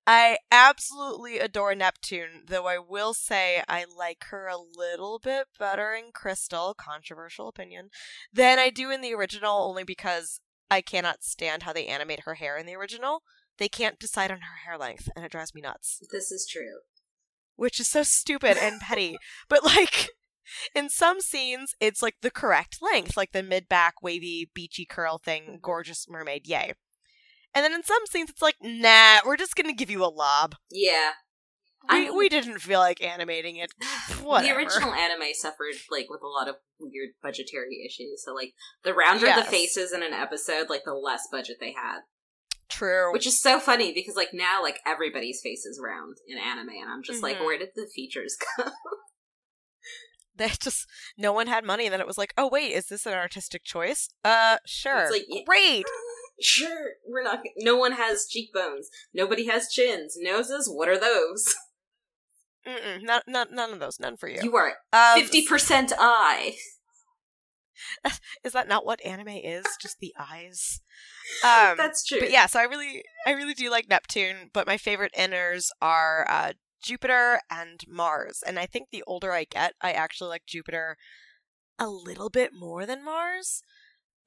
[0.06, 5.92] I absolutely adore Neptune, though I will say I like her a little bit better
[5.92, 7.90] in Crystal, controversial opinion,
[8.32, 10.40] than I do in the original, only because
[10.70, 13.20] I cannot stand how they animate her hair in the original.
[13.58, 16.00] They can't decide on her hair length, and it drives me nuts.
[16.10, 16.78] This is true.
[17.56, 19.18] Which is so stupid and petty.
[19.50, 20.08] But like
[20.74, 25.18] in some scenes it's like the correct length, like the mid back wavy beachy curl
[25.18, 26.72] thing, gorgeous mermaid, yay.
[27.54, 30.54] And then in some scenes it's like, nah, we're just gonna give you a lob.
[30.70, 31.10] Yeah.
[31.88, 33.72] I We, mean- we didn't feel like animating it.
[34.20, 38.22] The original anime suffered like with a lot of weird budgetary issues.
[38.24, 38.52] So like
[38.84, 39.44] the rounder Yes.
[39.46, 42.00] the faces in an episode, like the less budget they had.
[42.68, 43.12] True.
[43.12, 46.88] Which is so funny because like now like everybody's face is round in anime and
[46.90, 47.44] I'm just like, Mhm.
[47.46, 48.64] where did the features go?
[50.40, 50.86] They just
[51.16, 53.64] no one had money and then it was like, oh wait, is this an artistic
[53.64, 54.08] choice?
[54.24, 55.02] Uh sure.
[55.04, 55.84] it's like, Great.
[56.40, 58.88] sure, we're not no one has cheekbones.
[59.14, 60.16] Nobody has chins.
[60.18, 61.54] Noses, what are those?
[62.66, 63.98] Mm-mm, not, not, none of those.
[63.98, 64.40] None for you.
[64.42, 66.56] You are Um, fifty percent eye.
[68.44, 69.64] Is that not what anime is?
[69.80, 70.80] Just the eyes.
[71.42, 72.20] Um, That's true.
[72.20, 74.50] but yeah, so I really, I really do like Neptune.
[74.52, 78.42] But my favorite inners are uh, Jupiter and Mars.
[78.46, 80.96] And I think the older I get, I actually like Jupiter
[81.78, 83.62] a little bit more than Mars.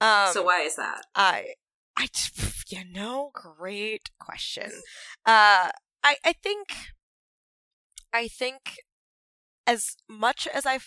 [0.01, 1.05] Um, so why is that?
[1.15, 1.53] I,
[1.97, 2.07] I,
[2.67, 4.71] you know, great question.
[5.25, 5.71] Uh,
[6.03, 6.67] I, I think,
[8.11, 8.75] I think,
[9.65, 10.79] as much as I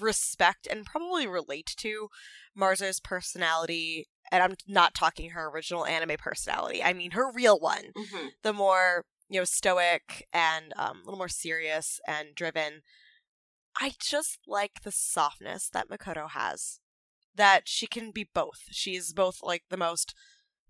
[0.00, 2.08] respect and probably relate to
[2.54, 4.08] Marza's personality.
[4.32, 6.82] And I'm not talking her original anime personality.
[6.82, 7.92] I mean her real one.
[7.96, 8.26] Mm-hmm.
[8.42, 12.82] The more, you know, stoic and um, a little more serious and driven.
[13.78, 16.80] I just like the softness that Makoto has.
[17.34, 18.62] That she can be both.
[18.70, 20.14] She's both like the most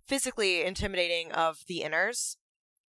[0.04, 2.36] physically intimidating of the inners,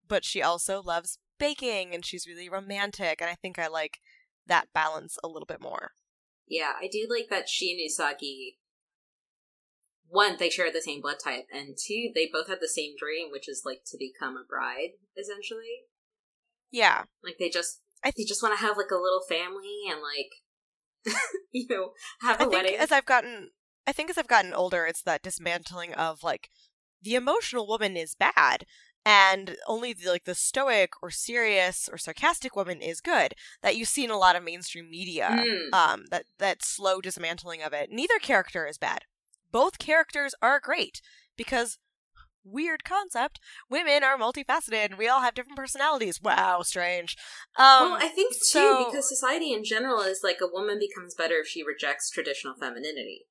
[0.07, 3.21] but she also loves baking and she's really romantic.
[3.21, 3.99] And I think I like
[4.47, 5.91] that balance a little bit more.
[6.47, 8.55] Yeah, I do like that she and Usagi.
[10.09, 13.27] One, they share the same blood type, and two, they both have the same dream,
[13.31, 15.83] which is like to become a bride, essentially.
[16.71, 19.99] Yeah, Like they just, I they just want to have like a little family and
[20.01, 21.15] like,
[21.51, 21.91] you know,
[22.21, 22.75] have a I think wedding.
[22.77, 23.51] as I've gotten,
[23.85, 26.49] I think as I've gotten older, it's that dismantling of like
[27.01, 28.65] the emotional woman is bad,
[29.05, 33.33] and only the, like the stoic or serious or sarcastic woman is good.
[33.61, 35.29] That you see in a lot of mainstream media.
[35.31, 35.73] Mm.
[35.73, 37.89] Um, that that slow dismantling of it.
[37.91, 39.03] Neither character is bad.
[39.51, 41.01] Both characters are great
[41.35, 41.79] because
[42.43, 43.39] weird concept.
[43.69, 46.21] Women are multifaceted, and we all have different personalities.
[46.21, 47.15] Wow, strange.
[47.57, 51.35] Um, well, I think too because society in general is like a woman becomes better
[51.35, 53.25] if she rejects traditional femininity.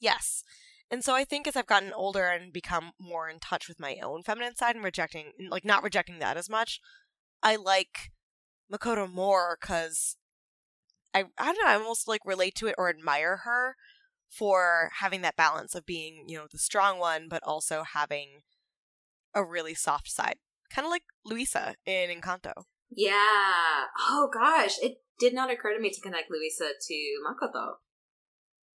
[0.00, 0.42] Yes.
[0.90, 3.96] And so I think as I've gotten older and become more in touch with my
[4.02, 6.80] own feminine side and rejecting, like not rejecting that as much,
[7.42, 8.10] I like
[8.70, 10.16] Makoto more because
[11.14, 13.76] I, I don't know, I almost like relate to it or admire her
[14.32, 18.40] for having that balance of being, you know, the strong one, but also having
[19.34, 20.36] a really soft side.
[20.70, 22.52] Kind of like Luisa in Encanto.
[22.90, 23.84] Yeah.
[24.08, 26.94] Oh gosh, it did not occur to me to connect Luisa to
[27.26, 27.74] Makoto.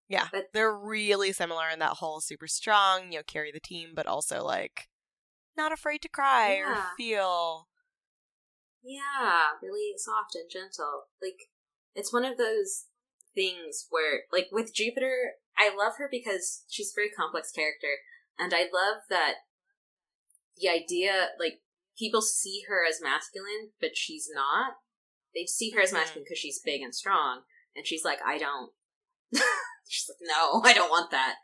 [0.08, 0.28] Yeah.
[0.30, 4.06] But- They're really similar in that whole super strong, you know, carry the team, but
[4.06, 4.88] also like
[5.56, 7.68] not afraid to cry or feel
[8.82, 11.06] Yeah, really soft and gentle.
[11.20, 11.50] Like
[11.96, 12.84] it's one of those
[13.38, 18.02] things where like with Jupiter, I love her because she's a very complex character
[18.38, 19.34] and I love that
[20.56, 21.60] the idea like
[21.96, 24.74] people see her as masculine but she's not.
[25.34, 25.94] They see her as Mhm.
[25.94, 27.42] masculine because she's big and strong
[27.76, 28.72] and she's like I don't
[29.88, 31.36] She's like no, I don't want that.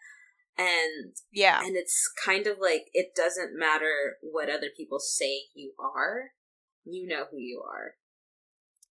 [0.58, 1.60] And Yeah.
[1.64, 6.32] and it's kind of like it doesn't matter what other people say you are.
[6.84, 7.94] You know who you are.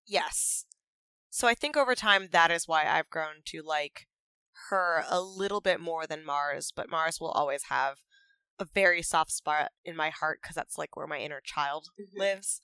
[0.06, 0.66] Yes.
[1.36, 4.06] So I think over time that is why I've grown to like
[4.70, 7.96] her a little bit more than Mars, but Mars will always have
[8.60, 12.62] a very soft spot in my heart because that's like where my inner child lives.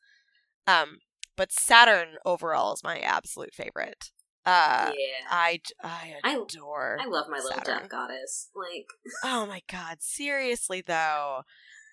[0.67, 0.99] Um,
[1.35, 4.11] but Saturn overall is my absolute favorite.
[4.45, 5.25] Uh, yeah.
[5.31, 6.99] I I I- adore.
[7.01, 7.79] I love my little Saturn.
[7.79, 8.51] death goddess.
[8.55, 8.85] Like
[9.23, 9.97] oh my god!
[9.99, 11.41] Seriously though,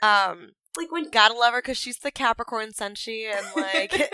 [0.02, 3.92] um, like when gotta love her because she's the Capricorn senshi and like,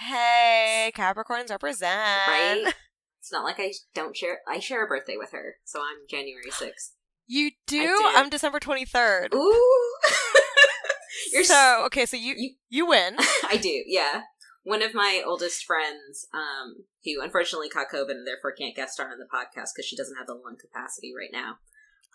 [0.00, 1.92] hey, Capricorns represent.
[2.28, 2.72] right?
[3.20, 6.50] It's not like I don't share I share a birthday with her, so I'm January
[6.50, 6.94] sixth.
[7.26, 7.78] You do?
[7.78, 8.04] do.
[8.16, 9.34] I'm December 23rd.
[9.34, 9.94] Ooh
[11.32, 13.16] You're so, okay, so you, you- you win.
[13.48, 14.22] I do, yeah.
[14.62, 19.06] One of my oldest friends, um, who unfortunately caught COVID and therefore can't guest star
[19.10, 21.58] on the podcast because she doesn't have the lung capacity right now.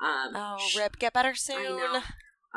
[0.05, 1.79] Um, Oh, Rip, get better soon.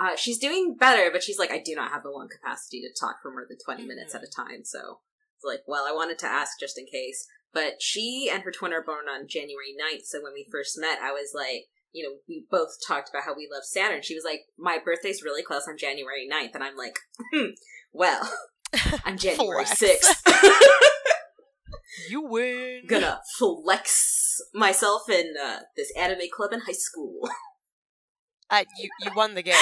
[0.01, 2.89] Uh, she's doing better, but she's like, I do not have the lung capacity to
[3.01, 4.25] talk for more than 20 minutes Mm-hmm.
[4.25, 4.65] at a time.
[4.65, 5.01] So
[5.37, 7.27] it's like, well, I wanted to ask just in case.
[7.53, 10.05] But she and her twin are born on January 9th.
[10.05, 13.35] So when we first met, I was like, you know, we both talked about how
[13.35, 14.03] we love Saturn.
[14.03, 16.55] She was like, my birthday's really close on January 9th.
[16.55, 16.99] And I'm like,
[17.33, 17.47] hmm,
[17.93, 18.31] well,
[19.05, 20.23] I'm January 6th.
[22.11, 22.83] You win.
[22.87, 27.29] Gonna flex myself in uh, this anime club in high school.
[28.51, 29.55] Uh, you, you won the game.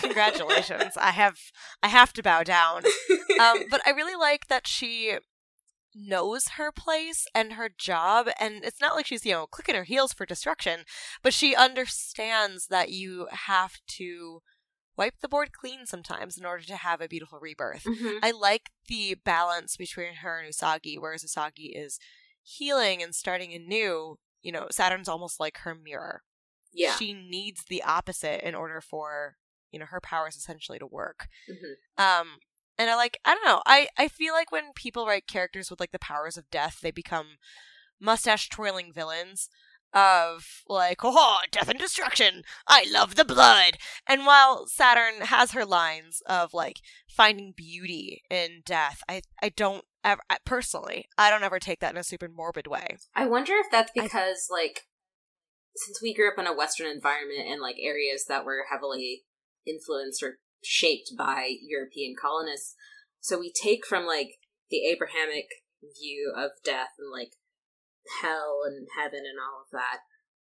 [0.00, 0.96] Congratulations.
[0.96, 1.38] I have
[1.82, 2.82] I have to bow down.
[3.40, 5.18] Um, but I really like that she
[5.94, 9.84] knows her place and her job and it's not like she's you know clicking her
[9.84, 10.80] heels for destruction
[11.22, 14.40] but she understands that you have to
[14.96, 18.18] wipe the board clean sometimes in order to have a beautiful rebirth Mhm.
[18.22, 21.98] I like the balance between her and Usagi, whereas Usagi is
[22.42, 24.18] healing and starting anew.
[24.42, 26.22] You know, Saturn's almost like her mirror.
[26.72, 26.94] Yeah.
[26.96, 29.36] She needs the opposite in order for,
[29.70, 31.28] you know, her powers essentially to work.
[31.48, 31.74] Mhm.
[32.02, 32.38] Um
[32.76, 33.62] and I like I don't know.
[33.66, 36.90] I I feel like when people write characters with like the powers of death, they
[36.90, 37.38] become
[38.00, 39.48] mustache twirling villains
[39.94, 42.42] of like, oh, death and destruction.
[42.66, 43.78] I love the blood.
[44.06, 49.84] And while Saturn has her lines of like finding beauty in death, I I don't
[50.04, 52.98] ever I, personally I don't ever take that in a super morbid way.
[53.14, 54.82] I wonder if that's I- because, like,
[55.78, 59.24] since we grew up in a Western environment and like areas that were heavily
[59.66, 62.74] influenced or shaped by European colonists,
[63.20, 64.38] so we take from like
[64.70, 65.46] the Abrahamic
[65.82, 67.32] view of death and like
[68.22, 70.00] hell and heaven and all of that.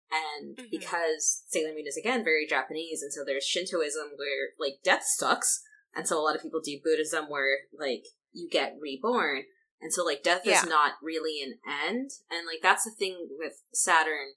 [0.09, 0.71] And Mhm.
[0.71, 5.61] because Sailor Moon is again very Japanese, and so there's Shintoism where like death sucks,
[5.93, 9.45] and so a lot of people do Buddhism where like you get reborn,
[9.81, 10.61] and so like death Yeah.
[10.63, 14.35] is not really an end, and like that's the thing with Saturn,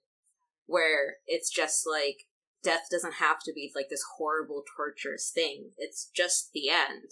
[0.70, 2.26] where it's just like
[2.62, 7.10] death doesn't have to be like this horrible torturous thing; it's just the end,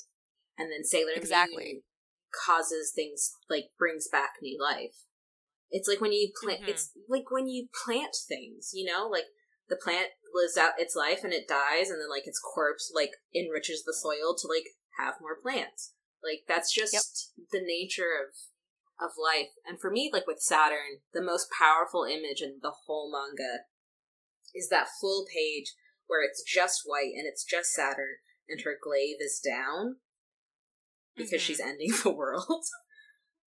[0.56, 1.64] and then Sailor Exactly.
[1.64, 1.82] Moon
[2.46, 5.04] causes things like brings back new life.
[5.70, 6.62] It's like when you plant.
[6.62, 6.68] Mhm.
[6.68, 8.70] It's like when you plant things.
[8.72, 9.26] You know, like
[9.68, 13.12] the plant lives out its life and it dies, and then like its corpse like
[13.34, 15.94] enriches the soil to like have more plants.
[16.22, 18.34] Like that's just the nature of
[19.00, 19.50] of life.
[19.66, 23.64] And for me, like with Saturn, the most powerful image in the whole manga
[24.54, 25.74] is that full page
[26.06, 28.16] where it's just white and it's just Saturn,
[28.48, 29.96] and her glaive is down
[31.16, 31.44] because Mhm.
[31.44, 32.64] she's ending the world.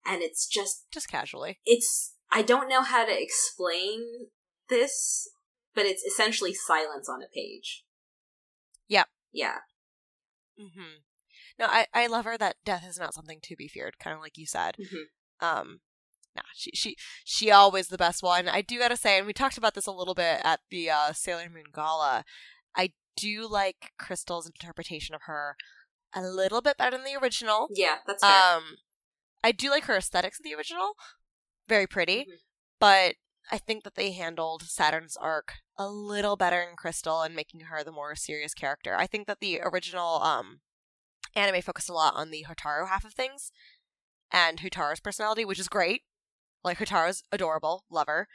[0.03, 1.59] And it's just Just casually.
[1.63, 4.29] it's I don't know how to explain
[4.67, 5.29] this,
[5.75, 7.85] but it's essentially silence on a page.
[8.87, 9.07] Yep.
[9.31, 9.59] Yeah.
[10.57, 11.01] hmm
[11.59, 14.21] No, I, I love her that death is not something to be feared, kind of
[14.21, 14.75] like you said.
[14.79, 15.03] Mhm.
[15.41, 15.79] Um,
[16.35, 18.47] nah, she she she always the best one.
[18.47, 21.13] I do gotta say, and we talked about this a little bit at the uh,
[21.13, 22.23] Sailor Moon Gala.
[22.75, 25.55] I do like Crystal's interpretation of her
[26.13, 27.67] a little bit better than the original.
[27.73, 28.55] Yeah, that's fair.
[28.57, 28.63] Um,
[29.43, 30.93] I do like her aesthetics in the original,
[31.67, 32.39] very pretty, Mhm.
[32.79, 33.15] but
[33.49, 37.83] I think that they handled Saturn's arc a little better in Crystal and making her
[37.83, 38.95] the more serious character.
[38.95, 40.61] I think that the original um
[41.35, 43.51] anime focused a lot on the Hotaru half of things
[44.31, 46.01] and Hotaru's personality, which is great.
[46.63, 48.27] Like Hotaru's adorable, love her.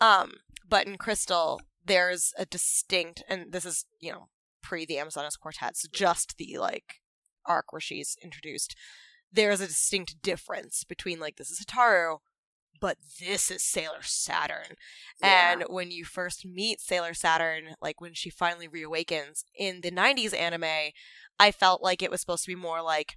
[0.00, 0.34] Um,
[0.68, 4.28] but in Crystal, there's a distinct, and this is you know
[4.62, 7.00] pre the Amazonas Quartet, so just the like
[7.46, 8.76] arc where she's introduced.
[9.32, 12.18] There is a distinct difference between like this is Hotaru,
[12.80, 14.76] but this is Sailor Saturn.
[15.20, 15.52] Yeah.
[15.52, 20.36] And when you first meet Sailor Saturn, like when she finally reawakens in the 90s
[20.36, 20.92] anime,
[21.38, 23.16] I felt like it was supposed to be more like,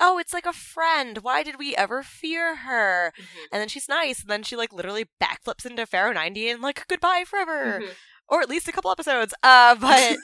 [0.00, 1.18] oh, it's like a friend.
[1.22, 3.12] Why did we ever fear her?
[3.18, 3.24] Mhm.
[3.52, 4.20] And then she's nice.
[4.20, 7.80] And then she like literally backflips into Pharaoh 90 and like goodbye forever.
[7.82, 7.94] Mhm.
[8.28, 9.34] Or at least a couple episodes.
[9.42, 10.16] Uh, but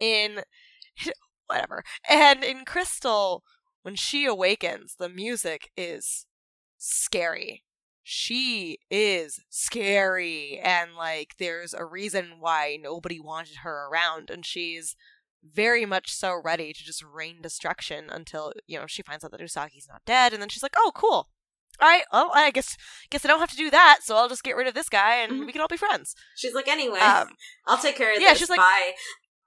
[0.00, 0.42] in
[1.46, 1.84] whatever.
[2.08, 3.42] And in Crystal,
[3.82, 6.26] when she awakens, the music is
[6.78, 7.64] scary.
[8.02, 10.60] She is scary.
[10.62, 14.30] And like there's a reason why nobody wanted her around.
[14.30, 14.96] And she's
[15.42, 19.40] very much so ready to just rain destruction until, you know, she finds out that
[19.40, 21.28] Usagi's not dead, and then she's like, Oh, cool.
[21.80, 22.76] Alright, well, I guess
[23.10, 25.16] guess I don't have to do that, so I'll just get rid of this guy
[25.16, 25.46] and Mhm.
[25.46, 26.14] we can all be friends.
[26.36, 27.28] she's like, anyway, Um,
[27.66, 28.38] I'll take care of this." yeah, this.
[28.38, 28.92] she's like- Bye.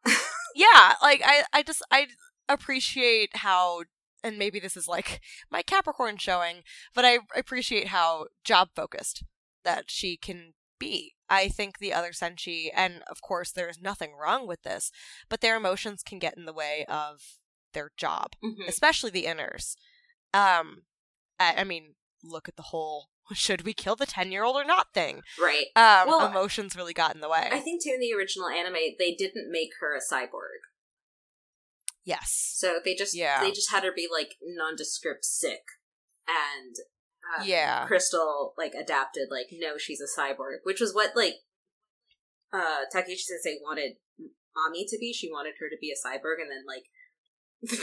[0.56, 2.08] yeah like i i just i
[2.50, 3.84] appreciate how
[4.24, 5.20] and maybe this is like
[5.52, 6.58] my capricorn showing
[6.94, 9.24] but i appreciate how job focused
[9.64, 14.48] that she can be i think the other senshi and of course there's nothing wrong
[14.48, 14.92] with this
[15.30, 17.22] but their emotions can get in the way of
[17.74, 18.68] their job Mhm.
[18.68, 19.76] especially the inners
[20.34, 20.68] um
[21.40, 24.66] I, I mean look at the whole should we kill the 10 year old or
[24.66, 25.68] not thing Right.
[25.76, 28.96] um Well, emotions really got in the way I think too in the original anime
[29.00, 30.62] they didn't make her a cyborg,
[32.04, 33.42] yes so they just Yeah.
[33.42, 35.64] they just had her be like nondescript sick,
[36.28, 36.76] and
[37.24, 41.36] uh, yeah Crystal like adapted like no she's a cyborg, which was what like
[42.51, 43.93] uh Takeuchi Sensei wanted
[44.55, 45.13] Ami to be.
[45.13, 46.84] She wanted her to be a cyborg, and then like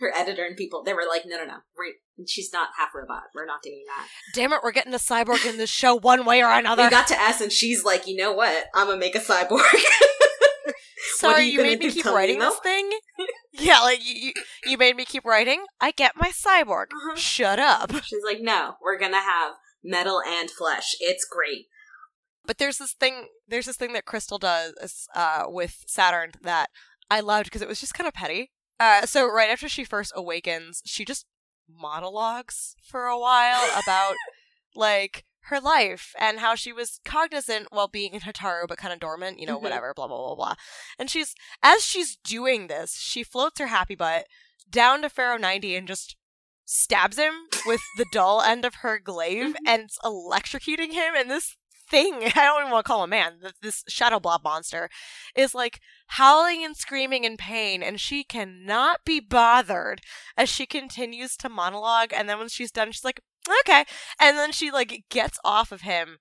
[0.00, 1.92] her editor and people they were like no no no we're,
[2.26, 3.24] she's not half robot.
[3.34, 4.08] We're not doing that.
[4.34, 6.84] Damn it, we're getting a cyborg in this show one way or another.
[6.84, 8.66] We got to S, and she's like, you know what?
[8.74, 9.60] I'm gonna make a cyborg.
[11.16, 12.90] Sorry, you you, made me keep writing this thing?
[13.58, 14.32] yeah, like, you,
[14.64, 15.64] you, made me keep writing.
[15.80, 16.86] I get my cyborg.
[16.92, 17.16] Uh-huh.
[17.16, 17.92] Shut up.
[18.04, 19.54] She's like, no, we're gonna have
[19.84, 20.96] metal and flesh.
[21.00, 21.66] It's great.
[22.46, 26.70] But there's this thing, there's this thing that Crystal does uh, with Saturn that
[27.10, 28.52] I loved because it was just kind of petty.
[28.78, 31.26] Uh, so right after she first awakens, she just
[31.68, 34.14] monologues for a while about
[34.74, 39.00] like her life and how she was cognizant while being in Hotaru but kind of
[39.00, 39.62] dormant, you know, Mhm.
[39.62, 40.54] whatever, blah blah blah blah.
[40.98, 44.26] And she's as she's doing this, she floats her happy butt
[44.68, 46.16] down to Pharaoh 90 and just
[46.64, 47.32] stabs him
[47.66, 49.68] with the dull end of her glaive Mhm.
[49.68, 51.56] and electrocuting him and this
[51.88, 54.90] thing i don't even want to call him a man th- this shadow blob monster
[55.36, 55.78] is like
[56.08, 60.00] howling and screaming in pain and she cannot be bothered
[60.36, 63.20] as she continues to monologue and then when she's done she's like
[63.60, 63.84] okay
[64.20, 66.18] and then she like gets off of him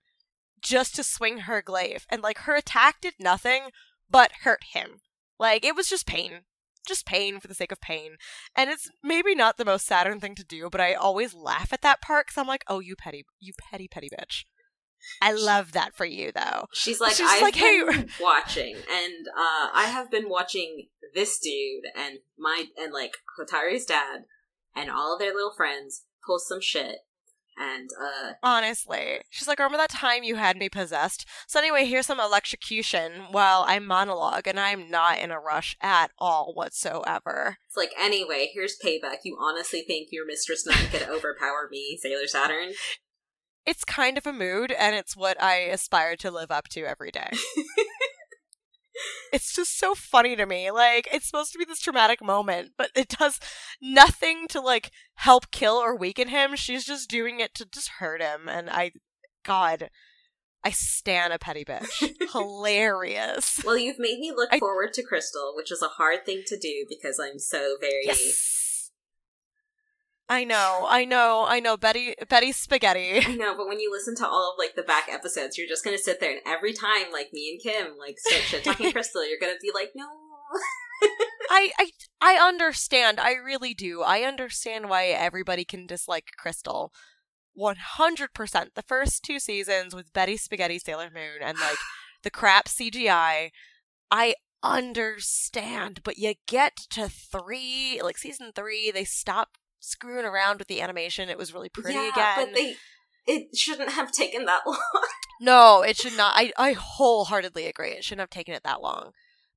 [0.62, 3.70] just to swing her glaive and like her attack did nothing
[4.10, 5.02] but hurt him
[5.40, 6.42] like it was just pain
[6.86, 8.18] just pain for the sake of pain.
[8.56, 11.82] And it's maybe not the most Saturn thing to do, but I always laugh at
[11.82, 14.46] that part because I'm like, oh, you petty, you petty, petty bitch.
[15.22, 16.66] I love that for you, though.
[16.74, 21.38] She's like, She's I've like, been "Hey." watching, and uh, I have been watching this
[21.38, 24.26] dude and my and like Hotaru's dad
[24.76, 27.00] and all of their little friends pull some shit,
[27.58, 29.20] and uh, Honestly.
[29.30, 31.26] She's like, remember that time you had me possessed?
[31.48, 36.12] So anyway, here's some electrocution while I monologue, and I'm not in a rush at
[36.18, 37.58] all whatsoever.
[37.68, 39.20] it's like, anyway, here's payback.
[39.24, 42.74] You honestly think your Mistress Nine could overpower me, Sailor Saturn?
[43.66, 47.10] It's kind of a mood, and it's what I aspire to live up to every
[47.10, 47.32] day.
[49.34, 50.72] it's just so funny to me.
[50.72, 53.40] Like, it's supposed to be this traumatic moment, but it does
[53.82, 56.56] nothing to, like, help kill or weaken him.
[56.56, 58.92] She's just doing it to just hurt him, and I,
[59.44, 59.90] God,
[60.64, 62.12] I stan a petty bitch.
[62.34, 63.62] Hilarious.
[63.66, 66.58] Well, you've made me look I- forward to Crystal, which is a hard thing to
[66.58, 68.06] do because I'm so very.
[68.06, 68.55] Yes.
[70.28, 71.78] I know, I know, I know.
[71.78, 73.22] Betty, Betty Spaghetti.
[73.26, 75.84] I know, but when you listen to all of like the back episodes, you're just
[75.84, 79.40] gonna sit there and every time, like me and Kim, like shit talking Crystal, you're
[79.40, 80.08] gonna be like, no.
[81.50, 83.20] I, I, I understand.
[83.20, 84.02] I really do.
[84.02, 86.92] I understand why everybody can dislike Crystal.
[87.54, 88.72] One hundred percent.
[88.74, 91.78] The first two seasons with Betty Spaghetti, Sailor Moon, and like
[92.24, 93.52] the crap CGI,
[94.10, 96.02] I understand.
[96.04, 99.50] But you get to three, like season three, they stop
[99.86, 101.30] screwing around with the animation.
[101.30, 102.36] It was really pretty yeah, again.
[102.38, 102.76] but they.
[103.28, 104.80] It shouldn't have taken that long.
[105.42, 106.34] No, it should not.
[106.36, 107.90] I, I wholeheartedly agree.
[107.90, 109.12] It shouldn't have taken it that long.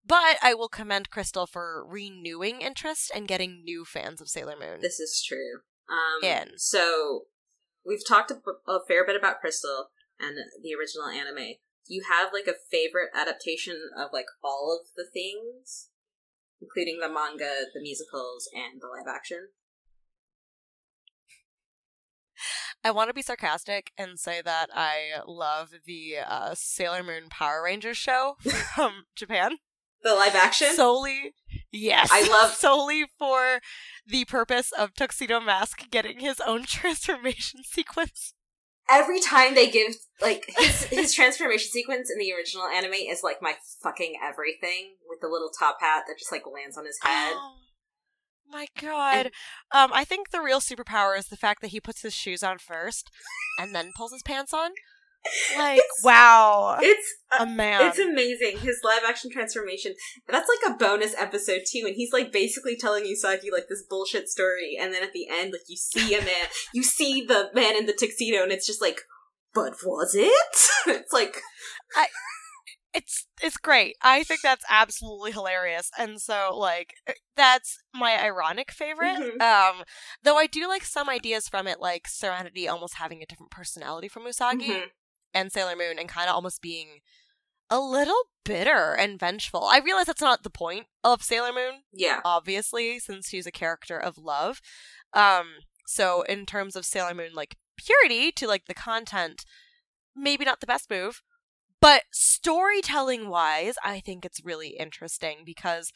[0.06, 4.80] But I will commend Crystal for renewing interest and getting new fans of Sailor Moon.
[4.80, 5.60] this is true.
[5.88, 6.52] Um, In.
[6.56, 7.24] So
[7.84, 8.36] we've talked a,
[8.70, 11.56] a fair bit about Crystal and the original anime.
[11.86, 15.88] Do you have like a favorite adaptation of like all of the things,
[16.60, 19.48] including the manga, the musicals, and the live action?
[22.84, 27.62] I want to be sarcastic and say that I love the uh, Sailor Moon Power
[27.64, 28.36] Rangers show
[28.74, 29.58] from Japan.
[30.04, 30.68] The live action.
[30.74, 31.34] Solely,
[31.72, 32.08] yes.
[32.12, 33.60] I love- solely for
[34.06, 38.34] the purpose of Tuxedo Mask getting his own transformation sequence.
[38.88, 43.42] every time they give like his his transformation sequence in the original anime is like
[43.42, 47.34] my fucking everything with the little top hat that just like lands on his head.
[47.36, 47.54] Oh
[48.50, 49.30] my god.
[49.72, 52.58] um, I think the real superpower is the fact that he puts his shoes on
[52.58, 53.10] first
[53.58, 54.70] and then pulls his pants on.
[55.58, 56.78] Like, It's- wow.
[56.80, 57.86] It's A man.
[57.86, 59.94] it's amazing his live action transformation.
[60.28, 64.28] That's like a bonus episode too, and he's like basically telling Usagi like this bullshit
[64.28, 67.76] story, and then at the end, like you see a man, you see the man
[67.76, 69.00] in the tuxedo, and it's just like,
[69.52, 70.56] but was it?
[70.86, 71.36] it's like
[72.98, 73.96] it's it's great.
[74.02, 75.90] I think that's absolutely hilarious.
[75.96, 76.94] And so like
[77.36, 79.18] that's my ironic favorite.
[79.18, 79.40] Mhm.
[79.40, 79.84] Um
[80.22, 84.08] though I do like some ideas from it like Serenity almost having a different personality
[84.08, 84.82] from Usagi mhm.
[85.32, 87.00] and Sailor Moon and kind of almost being
[87.70, 89.64] a little bitter and vengeful.
[89.64, 93.98] I realize that's not the point of Sailor Moon, yeah, obviously, since she's a character
[93.98, 94.60] of love.
[95.12, 95.48] Um,
[95.86, 99.44] so in terms of Sailor Moon, like purity to like the content,
[100.16, 101.22] maybe not the best move,
[101.80, 105.92] but storytelling wise, I think it's really interesting because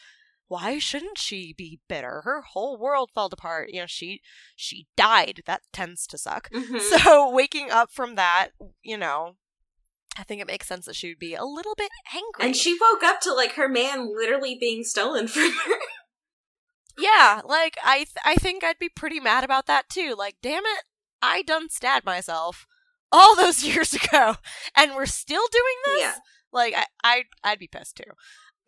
[0.48, 2.20] why shouldn't she be bitter?
[2.24, 3.70] Her whole world fell apart.
[3.72, 4.20] You know, she
[4.54, 5.40] she died.
[5.46, 6.50] That tends to suck.
[6.50, 6.80] Mhm.
[6.80, 8.48] So waking up from that,
[8.82, 9.36] you know,
[10.18, 12.44] I think it makes sense that she would be a little bit angry.
[12.46, 15.74] and she woke up to like her man literally being stolen from her.
[16.98, 20.14] Yeah, like I th- I think I'd be pretty mad about that too.
[20.16, 20.84] Like, damn it,
[21.22, 22.66] I done stabbed myself
[23.12, 24.36] all those years ago,
[24.76, 26.00] and we're still doing this.
[26.00, 26.14] Yeah.
[26.52, 28.10] Like, I I I'd be pissed too.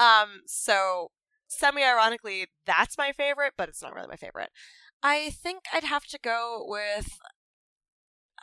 [0.05, 1.11] Um, so
[1.49, 4.51] semi-ironically, that's my favorite, but it's not really my favorite.
[5.03, 7.09] I think I'd have to go with.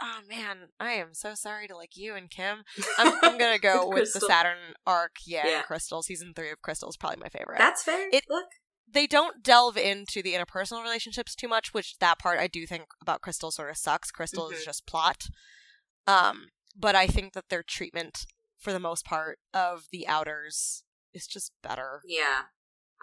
[0.04, 2.64] Oh man, I am so sorry to like you and Kim.
[2.98, 5.18] I'm, I'm gonna go With with the Saturn arc.
[5.28, 5.62] Yeah, Yeah.
[5.62, 8.08] Crystal season three of Crystal is probably my favorite That's fair.
[8.12, 8.46] It- Look,
[8.92, 12.86] they don't delve into the interpersonal relationships too much, which that part I do think
[13.02, 14.10] about Crystal sort of sucks.
[14.12, 14.66] Crystal is Mhm.
[14.66, 15.28] just plot.
[16.08, 16.48] Um,
[16.78, 18.26] but I think that their treatment,
[18.58, 20.84] for the most part, of the outers
[21.14, 22.02] is just better.
[22.06, 22.44] Yeah.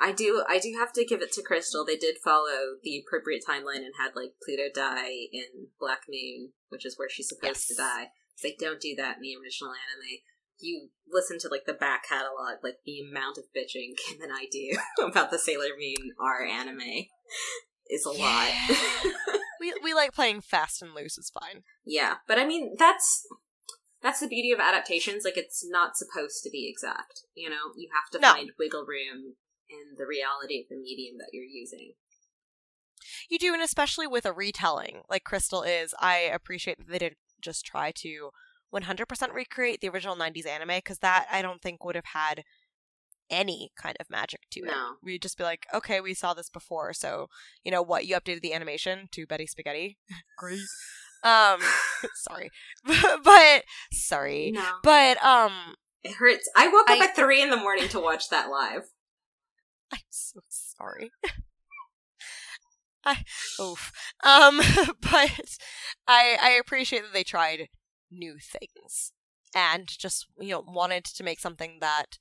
[0.01, 1.84] I do I do have to give it to Crystal.
[1.84, 6.86] They did follow the appropriate timeline and had like Pluto die in Black Moon, which
[6.86, 8.09] is where she's supposed to die.
[8.42, 10.22] They don't do that in the original anime.
[10.61, 14.46] You listen to like the back catalog, like the amount of bitching Kim and I
[14.51, 17.07] do about the Sailor Moon R anime
[17.91, 18.51] is a lot.
[19.61, 21.62] we we like playing fast and loose is fine.
[21.84, 23.26] yeah, but I mean that's
[24.03, 25.24] that's the beauty of adaptations.
[25.24, 27.22] Like it's not supposed to be exact.
[27.34, 28.32] You know, you have to No.
[28.34, 29.34] find wiggle room
[29.68, 31.95] in the reality of the medium that you're using.
[33.28, 37.18] You do, and especially with a retelling like Crystal is, I appreciate that they didn't
[37.41, 38.30] just try to
[38.74, 42.45] 100% recreate the original 90s anime because that I don't think would have had
[43.31, 44.66] any kind of magic to it.
[44.66, 44.95] No.
[45.03, 47.29] We'd just be like, okay, we saw this before, so
[47.64, 48.07] you know what?
[48.07, 49.99] You updated the animation to Betty Spaghetti.
[50.39, 50.61] Great.
[51.24, 51.61] Um,
[52.14, 52.51] sorry,
[53.24, 54.64] but sorry, No.
[54.83, 55.74] but um,
[56.05, 56.49] It hurts.
[56.57, 58.83] I woke up I- at three in the morning to watch that live.
[59.93, 61.11] I'm so sorry.
[63.05, 63.22] I
[63.61, 63.91] oof.
[64.22, 64.59] Um,
[65.01, 65.59] but
[66.07, 67.68] I I appreciate that they tried
[68.11, 69.12] new things
[69.55, 72.18] and just you know wanted to make something that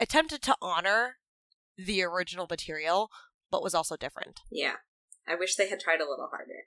[0.00, 1.16] attempted to honor
[1.76, 3.10] the original material
[3.50, 4.40] but was also different.
[4.50, 4.74] Yeah.
[5.28, 6.66] I wish they had tried a little harder.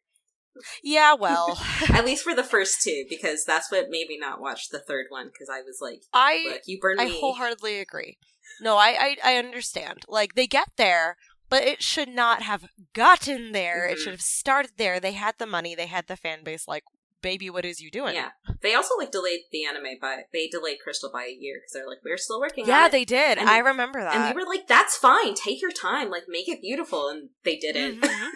[0.83, 1.59] Yeah, well,
[1.89, 5.05] At least for the first two, because that's what made me not watch the third
[5.09, 7.19] one, because I was like, I you burned I me.
[7.19, 8.17] wholeheartedly agree.
[8.61, 10.03] No, I, I I understand.
[10.07, 11.17] Like they get there,
[11.49, 13.85] but it should not have gotten there.
[13.85, 14.01] It Mhm.
[14.01, 14.99] should have started there.
[14.99, 16.67] They had the money, they had the fan base.
[16.67, 16.83] Like,
[17.27, 18.15] baby, what is you doing?
[18.15, 18.29] Yeah.
[18.61, 21.87] They also like delayed the anime by they delayed Crystal by a year because they're
[21.87, 22.65] like we're still working.
[22.65, 22.91] yeah, on it.
[22.93, 23.37] they did.
[23.37, 24.15] And- I remember that.
[24.15, 25.33] and we were like, that's fine.
[25.35, 26.09] Take your time.
[26.09, 28.01] Like make it beautiful, and they didn't.
[28.01, 28.29] Mhm.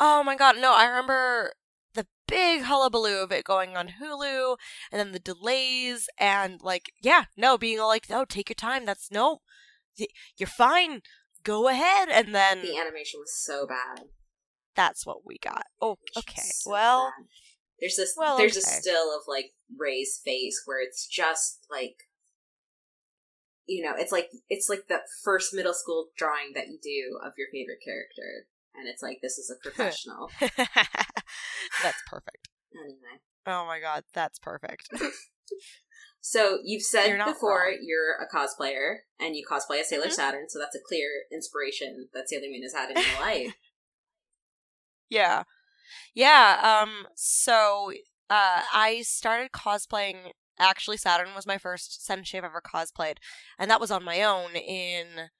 [0.00, 0.72] oh my god, no!
[0.74, 1.52] I remember
[1.94, 4.56] the big hullabaloo of it going on Hulu,
[4.90, 8.84] and then the delays, and like, yeah, no, being all like, no, take your time.
[8.86, 9.40] That's no,
[10.38, 11.02] you're fine.
[11.44, 14.06] Go ahead, and then the animation was so bad.
[14.74, 15.66] that's what we got.
[15.80, 16.42] Oh, okay.
[16.44, 17.26] so well, bad.
[17.80, 21.96] There's this well, there's a still of like Rei's face where it's just like
[23.66, 27.34] you know, it's like it's like the first middle school drawing that you do of
[27.36, 30.30] your favorite character, and it's like this is a professional.
[30.40, 32.48] that's perfect.
[32.74, 34.88] anyway, Oh my god, that's perfect.
[36.20, 37.78] so you've said You're before wrong.
[37.82, 40.12] you're a cosplayer and you cosplay as Sailor Mhm.
[40.12, 43.54] Saturn, so that's a clear inspiration that Sailor Moon has had in your life.
[45.10, 45.44] Yeah.
[46.14, 47.92] Yeah, um so
[48.30, 53.16] uh I started cosplaying actually Saturn was my first Senshi I've ever cosplayed
[53.58, 55.30] and that was on my own in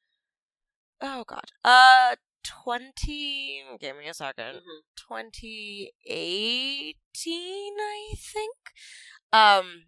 [1.00, 1.44] oh god.
[1.64, 4.80] Uh 20 give me a 2nd Mhm.
[4.96, 8.56] 2018 I think.
[9.32, 9.84] Um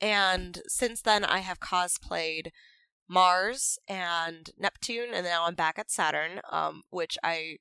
[0.00, 2.50] and since then I have cosplayed
[3.08, 7.58] Mars and Neptune and now I'm back at Saturn um which I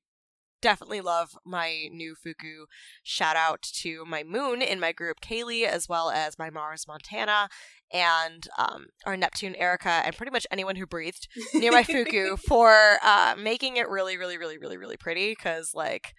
[0.64, 2.66] definitely love my new Fuku.
[3.03, 7.49] Shout out to my moon in my group, Kaylee, as well as my Mars, Montana,
[7.91, 12.97] and um, our Neptune, Erica, and pretty much anyone who breathed near my Fuku for
[13.03, 15.32] uh, making it really, really, really, really, really pretty.
[15.32, 16.14] Because like,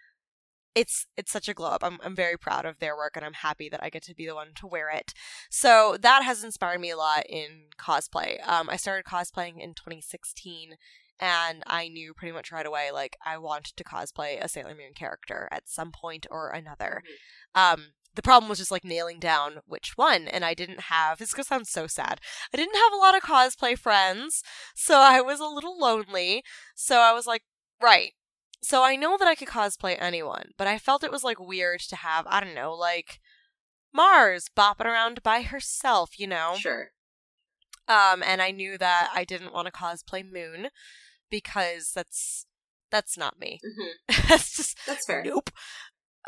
[0.75, 1.83] it's it's such a glow up.
[1.83, 4.27] I'm I'm very proud of their work, and I'm happy that I get to be
[4.27, 5.15] the one to wear it.
[5.51, 8.47] So that has inspired me a lot in cosplay.
[8.47, 10.75] Um, I started cosplaying in 2016
[11.21, 14.95] and I knew pretty much right away like I wanted to cosplay a Sailor Moon
[14.95, 17.03] character at some point or another.
[17.55, 21.35] Um the problem was just like nailing down which one and I didn't have this
[21.35, 22.21] gonna sound so sad.
[22.53, 24.43] I didn't have a lot of cosplay friends,
[24.75, 26.43] so I was a little lonely.
[26.75, 27.43] So I was like,
[27.83, 28.13] right.
[28.63, 31.81] So I know that I could cosplay anyone, but I felt it was like weird
[31.81, 33.21] to have, I don't know, like
[33.93, 36.55] Mars bopping around by herself, you know?
[36.59, 36.91] Sure.
[37.87, 40.69] Um, and I knew that I didn't want to cosplay Moon
[41.35, 42.47] because that's
[42.93, 43.61] that's not me.
[43.65, 43.89] hmm
[44.29, 45.25] that's just That's fair.
[45.25, 45.51] nope.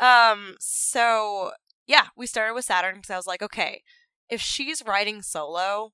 [0.01, 1.51] Um, so
[1.85, 3.83] yeah, we started with Saturn because I was like, okay,
[4.29, 5.91] if she's riding solo,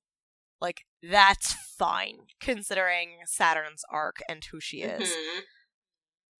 [0.60, 5.08] like that's fine considering Saturn's arc and who she is.
[5.08, 5.40] Mhm.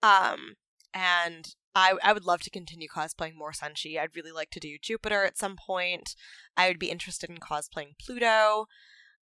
[0.03, 0.55] Um,
[0.93, 3.99] and I I would love to continue cosplaying more Senshi.
[4.01, 6.17] I'd really like to do Jupiter at some point.
[6.57, 8.67] I would be interested in cosplaying Pluto.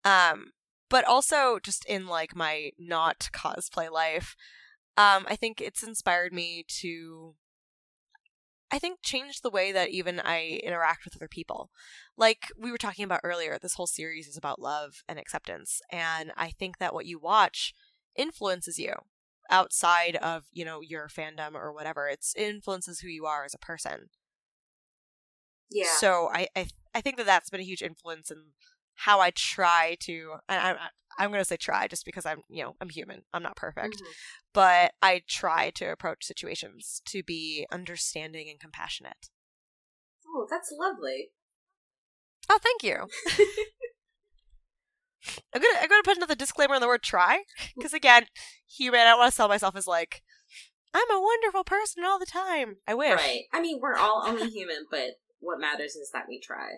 [0.04, 0.50] Um,
[0.88, 4.36] but also just in like my not cosplay life,
[4.96, 7.34] um, I think it's inspired me to
[8.70, 11.70] I think change the way that even I interact with other people.
[12.16, 16.32] Like we were talking about earlier, this whole series is about love and acceptance, and
[16.36, 17.74] I think that what you watch
[18.16, 18.94] influences you
[19.50, 22.08] outside of, you know, your fandom or whatever.
[22.08, 24.08] It's it influences who you are as a person.
[25.70, 25.94] Yeah.
[25.98, 28.52] So I, I I think that that's been a huge influence in
[28.96, 30.34] how I try to.
[30.48, 30.76] And I'm
[31.18, 33.22] I'm going to say try just because I'm you know I'm human.
[33.32, 34.06] I'm not perfect, Mhm.
[34.52, 39.30] but I try to approach situations to be understanding and compassionate.
[40.28, 41.30] Oh, that's lovely.
[42.48, 43.08] Oh, thank you.
[45.54, 47.42] I'm gonna I'm gonna put another disclaimer on the word try
[47.76, 48.26] because again,
[48.68, 49.00] human.
[49.00, 50.22] I don't want to sell myself as like
[50.94, 52.76] I'm a wonderful person all the time.
[52.86, 53.16] I wish.
[53.16, 53.42] Right.
[53.52, 56.76] I mean, we're all only human, but what matters is that we try.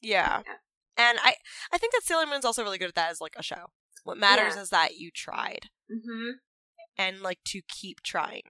[0.00, 0.42] Yeah.
[0.46, 0.54] Yeah.
[0.96, 1.34] And I
[1.72, 3.66] I think that Sailor Moon's also really good at that as like a show.
[4.04, 4.62] What matters Yeah.
[4.62, 6.30] is that you tried Mm-hmm.
[6.96, 8.42] and like to keep trying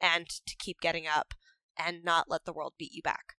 [0.00, 1.34] and to keep getting up
[1.76, 3.34] and not let the world beat you back.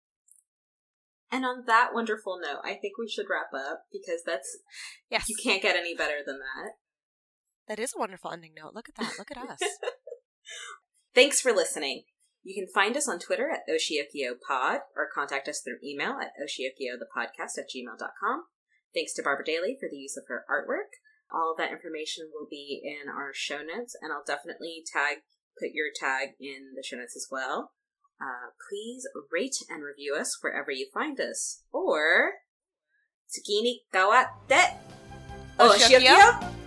[1.31, 4.57] And on that wonderful note, I think we should wrap up because that's
[5.09, 5.29] Yes.
[5.29, 6.71] you can't get any better than that.
[7.67, 8.73] That is a wonderful ending note.
[8.73, 9.13] Look at that.
[9.19, 9.59] Look at us.
[11.13, 12.03] Thanks for listening.
[12.43, 17.57] You can find us on Twitter at OshiokiyoPod or contact us through email at oshiokiyothepodcast
[17.57, 18.43] at gmail.com.
[18.93, 20.97] Thanks to Barbara Daly for the use of her artwork.
[21.31, 25.17] All that information will be in our show notes, and I'll definitely tag
[25.59, 27.71] put your tag in the show notes as well.
[28.21, 31.63] Uh, please rate and review us wherever you find us.
[31.71, 32.31] Or,
[33.29, 34.77] tsukini kawatte,
[35.59, 36.15] Oshiokiyo?
[36.15, 36.58] Oshiokiyo